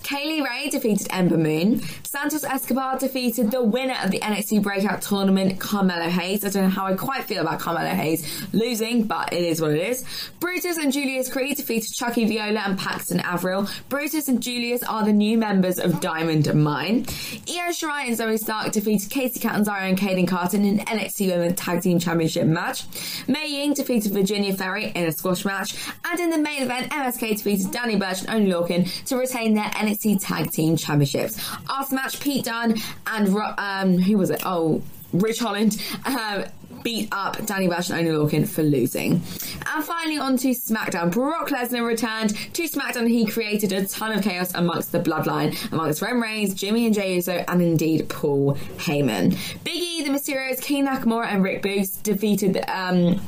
Kay 0.03 0.27
Lee 0.27 0.43
Ray 0.43 0.69
defeated 0.69 1.07
Ember 1.11 1.37
Moon. 1.37 1.81
Santos 2.05 2.45
Escobar 2.45 2.99
defeated 2.99 3.51
the 3.51 3.63
winner 3.63 3.97
of 4.03 4.11
the 4.11 4.21
NXT 4.21 4.63
Breakout 4.63 5.03
Tournament, 5.03 5.59
Carmelo 5.61 6.09
Hayes. 6.09 6.45
I 6.45 6.51
don't 6.51 6.65
know 6.65 6.69
how 6.69 6.87
I 6.87 6.95
quite 6.95 7.25
feel 7.25 7.43
about 7.43 7.61
Carmelo 7.61 7.91
Hayes 7.91 8.47
losing, 8.53 9.05
but 9.05 9.33
it 9.33 9.43
is 9.43 9.61
what 9.61 9.73
it 9.73 9.81
is. 9.81 10.05
Brutus 10.41 10.77
and 10.77 10.93
Julius 10.93 11.31
Creed 11.31 11.57
defeated 11.57 11.93
Chucky 11.95 12.25
Viola 12.27 12.61
and 12.61 12.79
Paxton 12.79 13.21
Avril. 13.21 13.69
Brutus 13.89 14.29
and 14.29 14.43
Julius 14.43 14.83
are 14.83 15.05
the 15.05 15.13
new 15.13 15.39
members 15.39 15.79
of 15.79 16.01
Diamond 16.01 16.53
Mine. 16.55 17.07
Io 17.49 17.71
Shirai 17.71 18.07
and 18.07 18.17
Zoey 18.17 18.39
Stark 18.39 18.73
defeated 18.73 19.11
Kacy 19.11 19.41
Catanzaro 19.41 19.83
and 19.83 19.99
Kayden 19.99 20.29
Carter 20.29 20.57
in 20.57 20.65
an 20.65 20.79
NXT 20.81 21.29
Women's 21.29 21.59
Tag 21.59 21.83
Team 21.83 21.99
Championship 21.99 22.47
match. 22.47 22.85
Mei 23.29 23.47
Ying 23.47 23.75
defeated 23.75 24.13
Virginia 24.13 24.55
Ferry 24.55 24.93
in 24.95 25.07
a 25.07 25.13
squash 25.13 25.45
match. 25.45 25.75
And 26.05 26.21
in 26.21 26.31
the 26.31 26.39
main 26.39 26.63
event, 26.63 26.91
MSK 26.91 27.37
defeated 27.39 27.71
Danny 27.71 27.97
Burch 27.97 28.21
and 28.21 28.31
Oni 28.31 28.51
Lorcan 28.51 29.05
to 29.07 29.17
retain 29.17 29.55
their 29.55 29.71
NXT 29.75 30.19
Tag 30.21 30.51
Team 30.51 30.77
Championships. 30.77 31.39
After 31.69 31.95
match, 31.95 32.21
Pete 32.21 32.45
Dunne 32.45 32.77
and 33.07 33.37
um, 33.59 33.99
who 33.99 34.17
was 34.19 34.31
it? 34.31 34.43
Oh, 34.45 34.83
Ridge 35.13 35.39
Holland 35.39 35.81
um, 36.07 36.45
beat 36.83 37.09
up 37.13 37.45
Danny 37.47 37.69
Burch 37.69 37.91
and 37.91 37.99
Oni 37.99 38.11
Lorcan 38.11 38.49
for 38.49 38.63
losing. 38.63 39.13
And 39.13 39.85
finally, 39.85 40.19
on 40.19 40.37
to 40.39 40.51
SmackDown. 40.51 41.13
Brock 41.13 41.49
Lesnar 41.49 41.87
returned 41.87 42.37
to 42.55 42.63
SmackDown. 42.65 43.09
He 43.09 43.25
created 43.27 43.73
a 43.73 43.87
ton 43.87 44.13
of 44.13 44.25
chaos 44.25 44.55
amongst 44.55 44.93
the 44.93 45.01
bloodline, 45.01 45.73
amongst 45.73 46.03
Roman 46.03 46.21
Reigns, 46.21 46.55
Jimmy 46.55 46.87
and 46.87 46.95
Jey 46.95 47.15
Uso, 47.17 47.45
and 47.49 47.63
indeed 47.63 48.09
Paul 48.09 48.55
Heyman. 48.77 49.37
Big 49.65 49.77
E, 49.77 50.05
the 50.05 50.11
Mysterios, 50.11 50.61
King 50.61 50.87
Nakamura, 50.87 51.27
and 51.27 51.43
Rick 51.43 51.63
Boogs 51.63 52.03
defeated. 52.03 52.59
Um, 52.69 53.21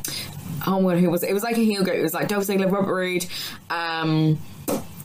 oh 0.67 0.81
my 0.81 0.95
god, 0.95 1.01
who 1.01 1.11
was 1.11 1.23
it? 1.23 1.31
It 1.31 1.35
was 1.35 1.43
like 1.43 1.57
a 1.57 1.65
heel 1.65 1.85
group. 1.85 1.97
It 1.97 2.03
was 2.03 2.15
like 2.15 2.29
Dolph 2.29 2.45
Ziggler, 2.45 2.71
Robert 2.71 2.93
Roode, 2.93 3.27
um, 3.71 4.39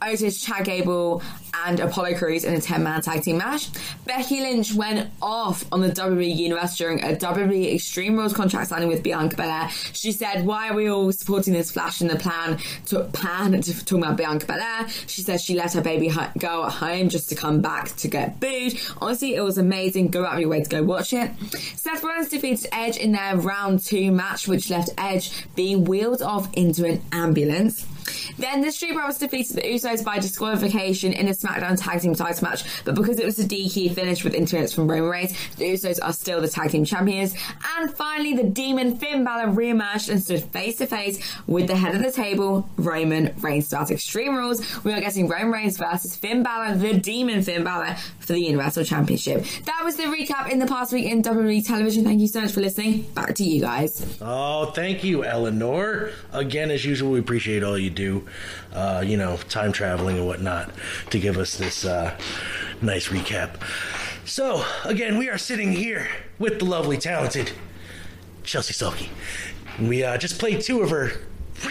Otis, 0.02 0.42
Chad 0.42 0.64
Gable, 0.64 1.22
and 1.54 1.80
Apollo 1.80 2.16
Crews 2.16 2.44
in 2.44 2.54
a 2.54 2.60
10 2.60 2.82
man 2.82 3.02
tag 3.02 3.22
team 3.22 3.38
match. 3.38 3.68
Becky 4.06 4.40
Lynch 4.40 4.74
went 4.74 5.10
off 5.20 5.64
on 5.72 5.80
the 5.80 5.90
WWE 5.90 6.34
Universe 6.34 6.76
during 6.76 7.02
a 7.02 7.14
WWE 7.16 7.74
Extreme 7.74 8.16
Rules 8.16 8.32
contract 8.32 8.68
signing 8.68 8.88
with 8.88 9.02
Bianca 9.02 9.36
Belair. 9.36 9.68
She 9.92 10.12
said, 10.12 10.46
Why 10.46 10.70
are 10.70 10.74
we 10.74 10.88
all 10.88 11.12
supporting 11.12 11.54
this 11.54 11.70
flash 11.70 12.00
in 12.00 12.08
the 12.08 12.16
plan 12.16 12.58
to 12.86 13.04
pan 13.12 13.60
to 13.60 13.84
talk 13.84 13.98
about 13.98 14.16
Bianca 14.16 14.46
Belair? 14.46 14.88
She 15.06 15.22
says 15.22 15.42
she 15.42 15.54
let 15.54 15.72
her 15.74 15.82
baby 15.82 16.10
girl 16.38 16.64
at 16.64 16.72
home 16.72 17.08
just 17.08 17.28
to 17.28 17.34
come 17.34 17.60
back 17.60 17.94
to 17.96 18.08
get 18.08 18.40
booed. 18.40 18.78
Honestly, 19.00 19.34
it 19.34 19.42
was 19.42 19.58
amazing. 19.58 20.08
Go 20.08 20.24
out 20.24 20.34
of 20.34 20.40
your 20.40 20.48
way 20.48 20.62
to 20.62 20.68
go 20.68 20.82
watch 20.82 21.12
it. 21.12 21.30
Seth 21.76 22.02
Rollins 22.02 22.28
defeated 22.28 22.66
Edge 22.72 22.96
in 22.96 23.12
their 23.12 23.36
round 23.36 23.80
two 23.80 24.10
match, 24.10 24.48
which 24.48 24.70
left 24.70 24.90
Edge 24.98 25.30
being 25.54 25.84
wheeled 25.84 26.22
off 26.22 26.52
into 26.54 26.86
an 26.86 27.02
ambulance. 27.12 27.86
Then 28.38 28.62
the 28.62 28.72
Street 28.72 28.94
Profits 28.94 29.18
defeated 29.18 29.56
the 29.56 29.62
Usos 29.62 30.04
by 30.04 30.18
disqualification 30.18 31.12
in 31.12 31.28
a 31.28 31.34
SmackDown 31.42 31.80
Tag 31.80 32.00
Team 32.00 32.14
title 32.14 32.48
match, 32.48 32.64
but 32.84 32.94
because 32.94 33.18
it 33.18 33.26
was 33.26 33.38
a 33.38 33.44
DQ 33.44 33.94
finish 33.94 34.24
with 34.24 34.34
interference 34.34 34.72
from 34.72 34.90
Roman 34.90 35.10
Reigns, 35.10 35.32
the 35.56 35.64
Usos 35.64 35.98
are 36.02 36.12
still 36.12 36.40
the 36.40 36.48
Tag 36.48 36.70
Team 36.70 36.84
Champions. 36.84 37.34
And 37.78 37.92
finally, 37.94 38.34
the 38.34 38.44
Demon 38.44 38.96
Finn 38.96 39.24
Balor 39.24 39.52
reemerged 39.52 40.08
and 40.10 40.22
stood 40.22 40.44
face 40.44 40.76
to 40.78 40.86
face 40.86 41.20
with 41.46 41.66
the 41.66 41.76
head 41.76 41.94
of 41.94 42.02
the 42.02 42.12
table, 42.12 42.68
Roman 42.76 43.34
Reigns. 43.40 43.66
Start 43.66 43.90
Extreme 43.90 44.36
Rules. 44.36 44.84
We 44.84 44.92
are 44.92 45.00
getting 45.00 45.28
Roman 45.28 45.52
Reigns 45.52 45.76
versus 45.76 46.16
Finn 46.16 46.42
Balor, 46.42 46.76
the 46.76 46.94
Demon 46.98 47.42
Finn 47.42 47.64
Balor, 47.64 47.96
for 48.20 48.32
the 48.32 48.40
Universal 48.40 48.84
Championship. 48.84 49.44
That 49.64 49.82
was 49.84 49.96
the 49.96 50.04
recap 50.04 50.50
in 50.50 50.58
the 50.58 50.66
past 50.66 50.92
week 50.92 51.06
in 51.06 51.22
WWE 51.22 51.66
television. 51.66 52.04
Thank 52.04 52.20
you 52.20 52.28
so 52.28 52.42
much 52.42 52.52
for 52.52 52.60
listening. 52.60 53.02
Back 53.14 53.34
to 53.36 53.44
you 53.44 53.60
guys. 53.60 54.18
Oh, 54.20 54.66
thank 54.72 55.04
you, 55.04 55.24
Eleanor. 55.24 56.10
Again, 56.32 56.70
as 56.70 56.84
usual, 56.84 57.12
we 57.12 57.20
appreciate 57.20 57.62
all 57.62 57.78
you 57.78 57.90
do. 57.90 58.26
Uh, 58.72 59.02
you 59.04 59.16
know, 59.16 59.36
time 59.48 59.72
traveling 59.72 60.16
and 60.16 60.26
whatnot 60.26 60.70
to 61.10 61.18
give 61.18 61.36
us 61.36 61.56
this 61.56 61.84
uh, 61.84 62.16
nice 62.80 63.08
recap. 63.08 63.56
So, 64.24 64.64
again, 64.84 65.18
we 65.18 65.28
are 65.28 65.38
sitting 65.38 65.72
here 65.72 66.08
with 66.38 66.58
the 66.58 66.64
lovely, 66.64 66.96
talented 66.96 67.52
Chelsea 68.44 68.72
Sulky. 68.72 69.10
We 69.80 70.04
uh, 70.04 70.16
just 70.16 70.38
played 70.38 70.60
two 70.60 70.80
of 70.80 70.90
her 70.90 71.12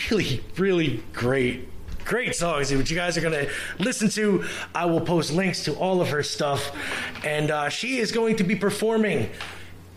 really, 0.10 0.43
really 0.58 1.04
great 1.14 1.68
great 2.04 2.36
songs 2.36 2.72
which 2.74 2.89
you 2.89 2.97
guys 2.97 3.16
are 3.16 3.22
going 3.22 3.45
to 3.45 3.49
listen 3.78 4.10
to 4.10 4.43
i 4.74 4.84
will 4.84 4.99
post 4.99 5.32
links 5.32 5.64
to 5.64 5.74
all 5.76 6.02
of 6.02 6.10
her 6.10 6.24
stuff 6.24 6.76
and 7.24 7.52
uh, 7.52 7.70
she 7.70 7.99
is 7.99 8.12
going 8.12 8.36
to 8.36 8.43
be 8.43 8.56
performing 8.56 9.30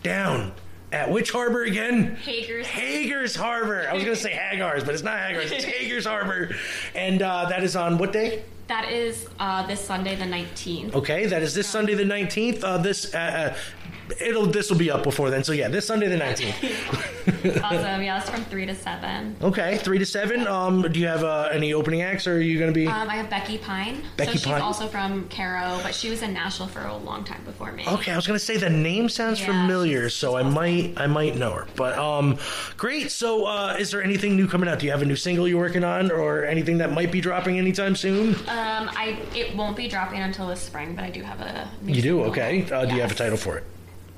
down 0.03 0.53
at 0.95 1.11
which 1.11 1.29
harbor 1.31 1.63
again? 1.63 2.15
Hager's. 2.15 2.65
hager's 2.65 3.35
harbor. 3.35 3.85
I 3.89 3.93
was 3.93 4.03
going 4.03 4.15
to 4.15 4.21
say 4.21 4.31
hagar's 4.31 4.85
but 4.85 4.93
it's 4.93 5.03
not 5.03 5.19
hagar's 5.19 5.51
it's 5.51 5.65
hager's 5.65 6.05
harbor. 6.05 6.55
And 6.95 7.21
uh, 7.21 7.49
that 7.49 7.63
is 7.63 7.75
on 7.75 7.97
what 7.97 8.13
day? 8.13 8.43
That 8.67 8.89
is 8.91 9.27
uh, 9.39 9.67
this 9.67 9.81
Sunday, 9.81 10.15
the 10.15 10.23
19th. 10.25 10.95
okay 10.95 11.27
that 11.27 11.43
is 11.43 11.53
this 11.53 11.67
sunday 11.67 11.93
the 11.93 12.03
19th 12.03 12.63
uh, 12.63 12.77
this 12.79 13.13
uh, 13.13 13.17
uh, 13.53 14.13
it'll 14.19 14.47
this 14.47 14.71
will 14.71 14.77
be 14.77 14.89
up 14.89 15.03
before 15.03 15.29
then. 15.29 15.43
So 15.43 15.51
yeah 15.51 15.67
this 15.67 15.85
sunday 15.85 16.07
the 16.07 16.17
19th 16.17 17.05
awesome. 17.63 18.01
Yeah, 18.03 18.19
it's 18.19 18.29
from 18.29 18.43
3 18.45 18.65
to 18.67 18.75
7. 18.75 19.35
okay 19.41 19.77
three 19.77 19.97
to 19.99 20.05
seven 20.05 20.47
um 20.47 20.81
do 20.83 20.99
you 20.99 21.07
have 21.07 21.23
uh, 21.23 21.49
any 21.51 21.73
opening 21.73 22.01
acts 22.01 22.27
or 22.27 22.35
are 22.37 22.39
you 22.41 22.57
going 22.59 22.71
to 22.71 22.73
be 22.73 22.87
Um, 22.87 23.09
I 23.09 23.15
have 23.15 23.29
Becky 23.29 23.57
Pine. 23.57 24.03
Becky 24.17 24.31
so 24.33 24.37
she's 24.37 24.45
Pine. 24.45 24.61
also 24.61 24.87
from 24.87 25.27
Cairo, 25.29 25.79
but 25.83 25.93
she 25.95 26.09
was 26.09 26.21
in 26.21 26.33
Nashville 26.33 26.67
for 26.67 26.81
a 26.81 26.95
long 26.97 27.23
time 27.23 27.43
before 27.45 27.71
me. 27.71 27.83
Okay, 27.87 28.11
I 28.11 28.15
was 28.15 28.27
gonna 28.27 28.39
say 28.39 28.57
the 28.57 28.69
name 28.69 29.09
sounds 29.09 29.39
Yeah, 29.39 29.47
familiar, 29.47 30.09
so 30.09 30.35
I 30.37 30.43
might 30.43 30.93
I 30.97 31.07
might 31.07 31.35
know 31.37 31.51
her. 31.51 31.67
But 31.75 31.97
um, 31.97 32.37
great. 32.77 33.11
So, 33.11 33.45
uh, 33.45 33.75
is 33.79 33.91
there 33.91 34.03
anything 34.03 34.35
new 34.35 34.47
coming 34.47 34.69
out? 34.69 34.79
Do 34.79 34.85
you 34.85 34.91
have 34.91 35.01
a 35.01 35.05
new 35.05 35.15
single 35.15 35.47
you're 35.47 35.59
working 35.59 35.83
on, 35.83 36.11
or 36.11 36.45
anything 36.45 36.77
that 36.79 36.91
might 36.91 37.11
be 37.11 37.21
dropping 37.21 37.57
anytime 37.57 37.95
soon? 37.95 38.35
Um, 38.35 38.89
I 38.95 39.17
it 39.35 39.55
won't 39.55 39.75
be 39.77 39.87
dropping 39.87 40.19
until 40.21 40.47
this 40.47 40.61
spring, 40.61 40.95
but 40.95 41.03
I 41.03 41.09
do 41.09 41.21
have 41.23 41.39
a. 41.41 41.69
new 41.81 41.93
You 41.93 42.01
do. 42.01 42.23
Okay. 42.25 42.69
Uh, 42.71 42.85
Do 42.85 42.95
you 42.95 43.01
have 43.01 43.11
a 43.11 43.15
title 43.15 43.37
for 43.37 43.57
it? 43.57 43.63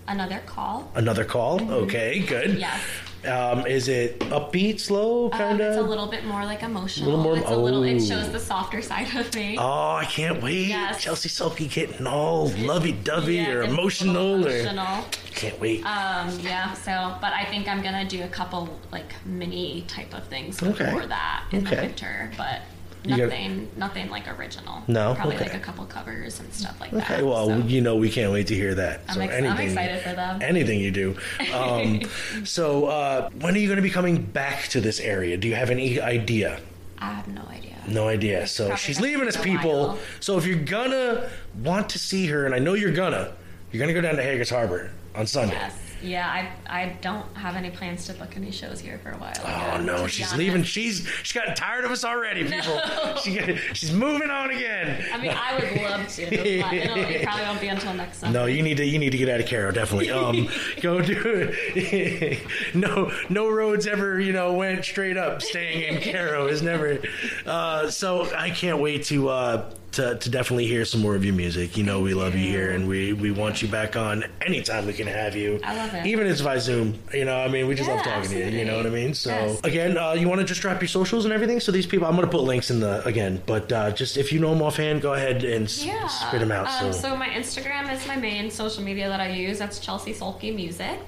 Another 0.08 0.41
call. 0.45 0.89
Another 0.95 1.26
call. 1.26 1.70
Okay, 1.72 2.20
good. 2.20 2.58
Yes. 2.60 2.82
Um, 3.26 3.66
is 3.68 3.89
it 3.89 4.20
upbeat, 4.20 4.80
slow, 4.80 5.26
Um, 5.26 5.32
kind 5.32 5.60
it's 5.60 5.76
a 5.76 5.82
little 5.82 6.08
bit 6.08 6.24
more 6.26 6.45
like 6.45 6.64
emotional. 6.64 7.10
A 7.10 7.10
little 7.10 7.24
more- 7.24 7.38
It's 7.38 7.49
a 7.49 7.55
little. 7.58 7.84
It 7.84 7.95
oh. 7.95 7.99
shows 8.05 8.32
the 8.32 8.39
softer 8.39 8.82
side 8.82 9.14
of 9.16 9.34
me. 9.36 9.58
Oh, 9.60 9.91
I 9.95 10.05
can't 10.05 10.41
wait. 10.41 10.68
Yes. 10.68 11.01
Chelsea 11.03 11.28
Sulky 11.28 11.68
getting 11.68 12.08
all 12.08 12.47
lovey-dovey 12.51 13.36
Yeah, 13.36 13.49
or 13.49 13.62
it's 13.64 13.74
emotional, 13.74 14.45
or 14.45 14.49
emotional. 14.49 15.05
can't 15.36 15.60
wait. 15.60 15.84
Um, 15.86 16.39
yeah. 16.41 16.72
So, 16.74 17.16
but 17.20 17.34
I 17.34 17.43
think 17.45 17.68
I'm 17.68 17.82
gonna 17.82 18.05
do 18.08 18.24
a 18.24 18.28
couple 18.30 18.70
like 18.93 19.14
mini 19.26 19.84
type 19.88 20.14
of 20.14 20.26
things 20.28 20.62
Okay. 20.64 20.86
before 20.86 21.08
that 21.08 21.43
in 21.51 21.66
the 21.66 21.76
winter, 21.76 22.32
but 22.38 22.62
nothing, 23.06 23.70
nothing 23.78 24.10
like 24.10 24.28
original. 24.38 24.84
No? 24.88 25.14
Probably 25.16 25.36
Okay. 25.36 25.45
like 25.45 25.54
a 25.56 25.60
couple 25.60 25.86
covers 25.86 26.39
and 26.39 26.54
stuff 26.54 26.80
like 26.80 26.91
that. 26.91 27.04
Okay, 27.12 27.24
well, 27.24 27.48
so. 27.48 27.58
you 27.60 27.82
know, 27.82 27.95
we 27.95 28.10
can't 28.10 28.32
wait 28.32 28.48
to 28.48 28.56
hear 28.56 28.76
that. 28.76 29.02
I'm 29.10 29.22
ex- 29.22 29.34
I'm 29.34 29.58
excited 29.60 30.02
for 30.02 30.14
them. 30.14 30.41
Anything 30.41 30.80
you 30.80 30.91
do. 30.91 31.16
Um, 31.54 32.02
so, 32.43 32.86
uh, 32.88 33.30
when 33.39 33.56
are 33.56 33.58
you 33.58 33.68
going 33.68 33.78
to 33.78 33.82
be 33.82 33.89
coming 33.89 34.22
back 34.22 34.64
to 34.70 34.82
this 34.82 35.00
area? 35.00 35.38
Do 35.38 35.48
you 35.48 35.56
have 35.56 35.70
any 35.70 36.00
idea? 36.00 36.60
I 37.00 37.12
have 37.14 37.28
no 37.28 37.41
idea. 37.50 37.76
No 37.88 38.08
idea. 38.08 38.48
So 38.48 38.66
Probably 38.68 38.78
she's 38.82 39.00
leaving 39.00 39.28
us, 39.28 39.38
people. 39.38 39.88
while. 39.89 40.00
So 40.20 40.38
if 40.38 40.45
you're 40.45 40.58
gonna 40.60 41.30
want 41.64 41.89
to 41.91 42.00
see 42.00 42.28
her, 42.28 42.45
and 42.45 42.54
I 42.54 42.60
know 42.60 42.74
you're 42.74 42.91
gonna, 42.91 43.34
you're 43.72 43.80
gonna 43.80 43.93
go 43.93 44.02
down 44.02 44.16
to 44.18 44.24
Hager's 44.24 44.50
Harbor 44.50 44.91
on 45.16 45.26
Sunday. 45.26 45.54
Yes. 45.56 45.74
Yeah, 46.02 46.28
I 46.28 46.84
I 46.84 46.98
don't 47.02 47.26
have 47.36 47.56
any 47.56 47.70
plans 47.70 48.06
to 48.08 48.14
book 48.14 48.36
any 48.36 48.52
shows 48.52 48.80
here 48.80 49.00
for 49.00 49.12
a 49.12 49.18
while. 49.18 49.34
Oh 49.43 49.82
no, 49.82 50.08
she's 50.08 50.34
leaving. 50.36 50.64
She's 50.64 51.08
she's 51.24 51.34
gotten 51.34 51.56
tired 51.56 51.86
of 51.86 51.91
us 51.91 52.04
already, 52.04 52.43
people. 52.43 52.80
She 53.24 53.34
get, 53.34 53.58
she's 53.74 53.91
moving 53.91 54.30
on 54.30 54.52
again. 54.52 55.04
I 55.12 55.18
mean, 55.18 55.32
I 55.34 55.56
would 55.56 55.82
love 55.82 56.08
to, 56.08 56.22
it 56.24 57.24
probably 57.24 57.45
won't 57.45 57.62
be 57.62 57.68
until 57.68 57.93
next 57.93 58.20
summer. 58.20 58.34
No, 58.34 58.45
you 58.45 58.62
need 58.62 58.78
to 58.78 58.86
you 58.86 59.00
need 59.00 59.12
to 59.12 59.18
get 59.18 59.30
out 59.30 59.39
of 59.39 59.50
Cairo, 59.50 59.72
definitely. 59.72 60.12
Um, 60.12 60.48
go 60.82 61.02
do 61.02 61.52
it. 61.76 62.39
no, 62.76 63.12
no 63.30 63.50
roads 63.50 63.88
ever 63.88 64.20
you 64.20 64.34
know 64.34 64.54
went 64.54 64.86
straight 64.86 65.18
up. 65.18 65.41
Staying 65.41 65.95
in 65.95 66.02
Cairo 66.02 66.48
is 66.48 66.62
never. 66.62 67.00
Uh, 67.45 67.89
so 67.89 68.34
I 68.36 68.50
can't 68.50 68.80
wait 68.80 69.06
to. 69.06 69.30
Uh, 69.30 69.72
to, 69.98 70.16
to 70.16 70.30
definitely 70.30 70.68
hear 70.68 70.86
some 70.86 71.02
more 71.02 71.16
of 71.16 71.26
your 71.26 71.34
music. 71.34 71.76
You 71.76 71.84
know 71.84 72.02
we 72.02 72.14
love 72.14 72.36
you 72.36 72.48
here 72.48 72.72
and 72.72 72.88
we, 72.88 73.14
we 73.14 73.32
want 73.32 73.62
you 73.62 73.68
back 73.68 73.95
on 73.95 74.24
anytime 74.45 74.86
we 74.86 74.93
can 74.93 75.08
have 75.08 75.36
you. 75.36 75.60
I 75.64 75.76
love 75.76 75.93
it. 75.93 76.06
Even 76.06 76.26
if 76.28 76.34
it's 76.34 76.41
by 76.41 76.58
Zoom. 76.60 77.00
You 77.14 77.26
know, 77.26 77.38
I 77.38 77.48
mean 77.48 77.68
we 77.68 77.74
just 77.76 77.89
Yeah, 77.89 77.95
love 77.95 78.04
talking 78.06 78.30
to 78.30 78.38
you, 78.52 78.60
you 78.60 78.66
know 78.66 78.78
what 78.78 78.86
I 78.86 78.89
mean? 78.91 79.14
So 79.14 79.30
Yes. 79.32 79.60
again, 79.64 79.98
uh, 79.98 80.14
you 80.14 80.30
want 80.30 80.39
to 80.41 80.45
just 80.45 80.62
drop 80.62 80.82
your 80.82 80.88
socials 80.88 81.26
and 81.26 81.34
everything? 81.34 81.60
So 81.60 81.72
these 81.72 81.88
people 81.88 82.08
I'm 82.08 82.16
gonna 82.16 82.28
put 82.28 82.43
links 82.43 82.70
in 82.72 82.80
the 82.80 83.06
again, 83.08 83.41
but 83.45 83.72
uh, 83.72 83.91
just 83.91 84.18
if 84.18 84.32
you 84.32 84.39
know 84.39 84.52
them 84.54 84.62
offhand, 84.62 85.02
go 85.02 85.14
ahead 85.14 85.43
and 85.43 85.66
s- 85.66 85.84
Yeah. 85.86 86.08
spit 86.08 86.39
them 86.41 86.52
out. 86.52 86.68
Um, 86.68 86.93
so. 86.93 87.00
so 87.10 87.16
my 87.18 87.28
Instagram 87.30 87.91
is 87.93 88.06
my 88.08 88.16
main 88.16 88.52
social 88.52 88.84
media 88.84 89.10
that 89.10 89.20
I 89.20 89.30
use. 89.30 89.58
That's 89.60 89.80
Chelsea 89.80 90.14
Sulky 90.14 90.52
Music. 90.52 91.00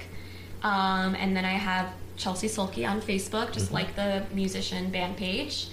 Um, 0.62 1.14
and 1.14 1.36
then 1.36 1.44
I 1.44 1.52
have 1.52 1.92
Chelsea 2.16 2.48
Sulky 2.48 2.84
on 2.84 3.00
Facebook, 3.00 3.52
just 3.52 3.66
Mm-hmm. 3.66 3.74
like 3.74 3.94
the 3.96 4.24
musician 4.34 4.90
band 4.90 5.16
page. 5.16 5.68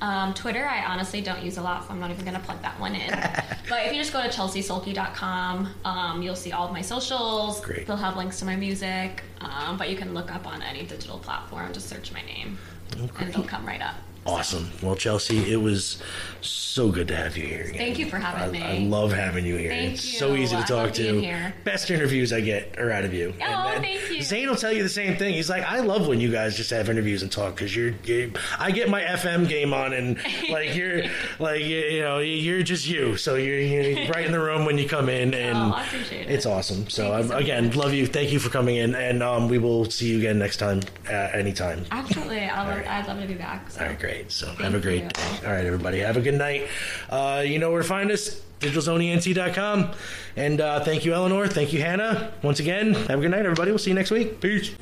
Um, 0.00 0.34
Twitter, 0.34 0.66
I 0.66 0.84
honestly 0.84 1.20
don't 1.20 1.42
use 1.42 1.56
a 1.56 1.62
lot, 1.62 1.84
so 1.84 1.90
I'm 1.90 2.00
not 2.00 2.10
even 2.10 2.24
going 2.24 2.36
to 2.36 2.42
plug 2.42 2.60
that 2.62 2.78
one 2.78 2.94
in. 2.94 3.10
but 3.68 3.86
if 3.86 3.92
you 3.92 3.98
just 3.98 4.12
go 4.12 4.22
to 4.22 4.28
chelseasulky.com, 4.28 5.68
um, 5.84 6.22
you'll 6.22 6.36
see 6.36 6.52
all 6.52 6.66
of 6.66 6.72
my 6.72 6.82
socials. 6.82 7.60
Great. 7.60 7.86
They'll 7.86 7.96
have 7.96 8.16
links 8.16 8.38
to 8.40 8.44
my 8.44 8.56
music, 8.56 9.22
um, 9.40 9.76
but 9.76 9.90
you 9.90 9.96
can 9.96 10.12
look 10.14 10.34
up 10.34 10.46
on 10.46 10.62
any 10.62 10.84
digital 10.84 11.18
platform. 11.18 11.72
Just 11.72 11.88
search 11.88 12.12
my 12.12 12.22
name, 12.22 12.58
and 12.96 13.28
it'll 13.28 13.44
come 13.44 13.66
right 13.66 13.80
up. 13.80 13.96
Awesome. 14.26 14.70
Well, 14.82 14.96
Chelsea, 14.96 15.52
it 15.52 15.56
was 15.56 15.98
so 16.40 16.90
good 16.90 17.08
to 17.08 17.16
have 17.16 17.36
you 17.36 17.46
here. 17.46 17.62
Again. 17.62 17.74
Thank 17.74 17.98
you 17.98 18.06
for 18.06 18.18
having 18.18 18.62
I, 18.62 18.72
me. 18.72 18.84
I 18.86 18.88
love 18.88 19.12
having 19.12 19.44
you 19.44 19.56
here. 19.56 19.70
Thank 19.70 19.94
it's 19.94 20.12
you. 20.12 20.18
so 20.18 20.34
easy 20.34 20.56
to 20.56 20.62
talk 20.62 20.92
to. 20.94 21.52
Best 21.64 21.90
interviews 21.90 22.32
I 22.32 22.40
get 22.40 22.78
are 22.78 22.90
out 22.90 23.04
of 23.04 23.12
you. 23.14 23.34
Oh, 23.40 23.72
thank 23.80 24.10
you. 24.10 24.22
Zane 24.22 24.48
will 24.48 24.56
tell 24.56 24.72
you 24.72 24.82
the 24.82 24.88
same 24.88 25.16
thing. 25.16 25.34
He's 25.34 25.50
like, 25.50 25.62
I 25.64 25.80
love 25.80 26.06
when 26.06 26.20
you 26.20 26.30
guys 26.32 26.56
just 26.56 26.70
have 26.70 26.88
interviews 26.88 27.22
and 27.22 27.30
talk 27.30 27.54
because 27.54 27.74
you're, 27.74 27.94
you 28.04 28.32
I 28.58 28.70
get 28.70 28.88
my 28.88 29.02
FM 29.02 29.48
game 29.48 29.72
on 29.74 29.92
and 29.92 30.18
like 30.50 30.74
you're 30.74 31.02
like 31.38 31.60
you, 31.60 31.78
you 31.78 32.00
know 32.00 32.18
you're 32.18 32.62
just 32.62 32.86
you. 32.86 33.16
So 33.16 33.34
you're, 33.34 33.60
you're 33.60 34.08
right 34.08 34.24
in 34.26 34.32
the 34.32 34.40
room 34.40 34.64
when 34.64 34.78
you 34.78 34.88
come 34.88 35.08
in 35.08 35.34
and 35.34 35.56
Oh, 35.64 35.72
I 35.72 35.84
appreciate 35.84 36.28
it. 36.28 36.32
it's 36.32 36.46
awesome. 36.46 36.88
So, 36.88 37.26
so 37.26 37.36
again, 37.36 37.66
much. 37.66 37.76
love 37.76 37.92
you. 37.94 38.06
Thank 38.06 38.32
you 38.32 38.38
for 38.38 38.50
coming 38.50 38.76
in, 38.76 38.94
and 38.94 39.22
um, 39.22 39.48
we 39.48 39.58
will 39.58 39.84
see 39.90 40.10
you 40.10 40.18
again 40.18 40.38
next 40.38 40.56
time, 40.58 40.80
uh, 41.08 41.12
anytime. 41.12 41.84
Absolutely. 41.90 42.40
I 42.40 42.68
love, 42.76 42.86
I'd 42.86 43.06
love 43.06 43.20
to 43.20 43.26
be 43.26 43.34
back. 43.34 43.70
So. 43.70 43.80
All 43.80 43.86
right, 43.86 43.98
great. 43.98 44.13
So 44.28 44.46
have 44.46 44.74
a 44.74 44.80
great 44.80 45.04
you. 45.04 45.08
day. 45.08 45.46
All 45.46 45.52
right, 45.52 45.64
everybody. 45.64 45.98
Have 46.00 46.16
a 46.16 46.20
good 46.20 46.34
night. 46.34 46.68
Uh, 47.10 47.42
you 47.44 47.58
know 47.58 47.70
where 47.70 47.82
to 47.82 47.88
find 47.88 48.10
us. 48.10 48.40
DigitalZoneENT.com. 48.60 49.90
And 50.36 50.60
uh, 50.60 50.80
thank 50.80 51.04
you, 51.04 51.12
Eleanor. 51.12 51.46
Thank 51.46 51.72
you, 51.72 51.80
Hannah. 51.82 52.32
Once 52.42 52.60
again, 52.60 52.94
have 52.94 53.18
a 53.18 53.22
good 53.22 53.30
night, 53.30 53.44
everybody. 53.44 53.70
We'll 53.70 53.78
see 53.78 53.90
you 53.90 53.94
next 53.94 54.10
week. 54.10 54.40
Peace. 54.40 54.74